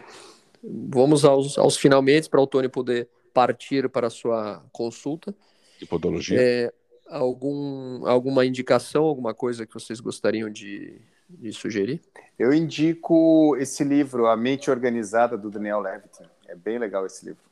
Vamos 0.63 1.25
aos, 1.25 1.59
aos 1.59 1.77
finalmente 1.77 2.31
para 2.31 2.41
o 2.41 2.47
Tony 2.47 2.69
poder 2.69 3.09
partir 3.35 3.89
para 3.91 4.07
a 4.07 4.11
sua 4.11 4.65
consulta. 4.73 5.35
De 5.79 5.85
podologia. 5.85 6.41
É, 6.41 6.73
algum, 7.07 8.07
alguma 8.07 8.47
indicação, 8.47 9.05
alguma 9.05 9.35
coisa 9.35 9.67
que 9.67 9.75
vocês 9.75 10.01
gostariam 10.01 10.49
de, 10.49 10.99
de 11.29 11.53
sugerir? 11.53 12.01
Eu 12.39 12.53
indico 12.53 13.57
esse 13.59 13.83
livro, 13.83 14.27
A 14.27 14.37
Mente 14.37 14.71
Organizada, 14.71 15.37
do 15.37 15.51
Daniel 15.51 15.81
Levitin. 15.81 16.25
É 16.47 16.55
bem 16.55 16.79
legal 16.79 17.07
esse 17.07 17.25
livro. 17.25 17.43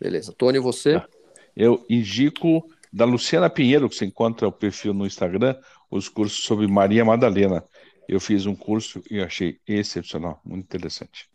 Beleza. 0.00 0.32
Tony, 0.32 0.58
você? 0.58 0.94
Tá. 0.94 1.08
Eu 1.56 1.84
indico 1.88 2.68
da 2.92 3.04
Luciana 3.04 3.50
Pinheiro, 3.50 3.88
que 3.88 3.96
você 3.96 4.04
encontra 4.04 4.46
o 4.46 4.52
perfil 4.52 4.94
no 4.94 5.06
Instagram, 5.06 5.56
os 5.90 6.08
cursos 6.08 6.44
sobre 6.44 6.66
Maria 6.66 7.04
Madalena. 7.04 7.64
Eu 8.08 8.20
fiz 8.20 8.46
um 8.46 8.54
curso 8.54 9.02
e 9.10 9.20
achei 9.20 9.58
excepcional, 9.66 10.40
muito 10.44 10.64
interessante. 10.64 11.28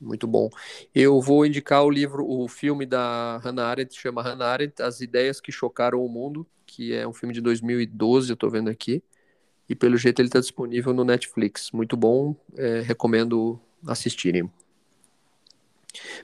Muito 0.00 0.26
bom. 0.26 0.48
Eu 0.94 1.20
vou 1.20 1.44
indicar 1.44 1.84
o 1.84 1.90
livro, 1.90 2.24
o 2.24 2.46
filme 2.48 2.86
da 2.86 3.38
Hannah 3.38 3.66
Arendt, 3.66 3.98
chama 3.98 4.22
Hannah 4.22 4.46
Arendt, 4.46 4.80
As 4.82 5.00
Ideias 5.00 5.40
que 5.40 5.50
Chocaram 5.50 6.04
o 6.04 6.08
Mundo, 6.08 6.46
que 6.66 6.92
é 6.94 7.06
um 7.06 7.12
filme 7.12 7.34
de 7.34 7.40
2012, 7.40 8.30
eu 8.30 8.34
estou 8.34 8.50
vendo 8.50 8.70
aqui. 8.70 9.02
E 9.68 9.74
pelo 9.74 9.96
jeito 9.96 10.20
ele 10.20 10.28
está 10.28 10.40
disponível 10.40 10.94
no 10.94 11.04
Netflix. 11.04 11.70
Muito 11.72 11.96
bom, 11.96 12.34
é, 12.56 12.80
recomendo 12.80 13.60
assistirem. 13.86 14.50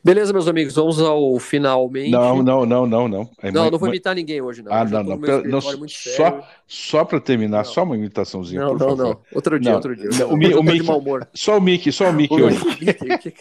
Beleza, 0.02 0.32
meus 0.32 0.46
amigos, 0.46 0.74
vamos 0.74 1.00
ao 1.00 1.38
finalmente. 1.38 2.10
Não, 2.10 2.42
não, 2.42 2.66
não, 2.66 2.86
não, 2.86 3.08
não. 3.08 3.30
É 3.42 3.50
não, 3.50 3.62
muito, 3.62 3.72
não 3.72 3.78
vou 3.78 3.88
imitar 3.88 4.14
ninguém 4.14 4.40
hoje, 4.40 4.62
não. 4.62 4.72
Ah, 4.72 4.84
não, 4.84 5.02
não. 5.02 5.16
não 5.16 5.60
só 5.88 6.46
só 6.66 7.04
para 7.04 7.20
terminar, 7.20 7.58
não. 7.58 7.64
só 7.64 7.82
uma 7.82 7.96
imitaçãozinha, 7.96 8.60
não, 8.60 8.76
por 8.76 8.80
não, 8.80 8.96
favor. 8.96 9.04
Não, 9.04 9.20
Outro 9.32 9.58
dia, 9.58 9.74
outro 9.74 9.96
dia. 9.96 10.26
O, 10.26 10.36
Mi, 10.36 10.54
o 10.54 10.62
Mickey, 10.62 10.86
só 11.34 11.58
o 11.58 11.60
Mickey, 11.60 11.92
só 11.92 12.10
o 12.10 12.12
Mickey 12.12 12.40
o 12.40 12.46
hoje. 12.46 12.64
Mickey, 12.80 13.34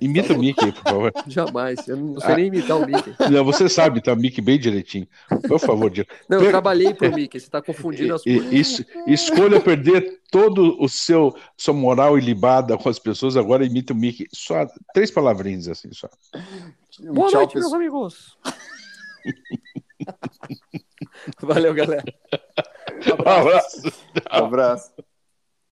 Imita 0.00 0.34
o 0.34 0.38
Mickey, 0.38 0.72
por 0.72 0.82
favor. 0.82 1.12
Jamais, 1.26 1.86
eu 1.86 1.96
não 1.96 2.20
sei 2.20 2.32
ah. 2.32 2.36
nem 2.36 2.46
imitar 2.46 2.76
o 2.76 2.86
Mickey. 2.86 3.14
Não, 3.30 3.44
você 3.44 3.68
sabe, 3.68 4.00
tá 4.00 4.12
o 4.12 4.16
Mickey 4.16 4.40
bem 4.40 4.58
direitinho. 4.58 5.06
Por 5.46 5.60
favor, 5.60 5.90
Diego. 5.90 6.10
Não, 6.28 6.40
eu 6.40 6.50
trabalhei 6.50 6.92
pro 6.92 7.14
Mickey, 7.14 7.38
você 7.38 7.46
está 7.46 7.62
confundindo 7.62 8.14
as 8.14 8.24
coisas. 8.24 8.52
Isso, 8.52 8.84
escolha 9.06 9.60
perder 9.60 10.20
todo 10.30 10.76
o 10.82 10.88
seu 10.88 11.34
sua 11.56 11.74
moral 11.74 12.18
ilibada 12.18 12.76
com 12.76 12.88
as 12.88 12.98
pessoas, 12.98 13.36
agora 13.36 13.64
imita 13.64 13.92
o 13.92 13.96
Mickey. 13.96 14.26
Só 14.32 14.66
três 14.92 15.10
palavrinhas 15.10 15.68
assim, 15.68 15.92
só. 15.92 16.08
Boa 17.00 17.28
Tchau, 17.28 17.40
noite, 17.40 17.52
pessoal. 17.52 17.52
meus 17.52 17.74
amigos. 17.74 18.38
Valeu, 21.40 21.74
galera. 21.74 22.04
Um 23.06 23.28
abraço. 23.28 23.92
Um 24.32 24.44
abraço. 24.44 24.90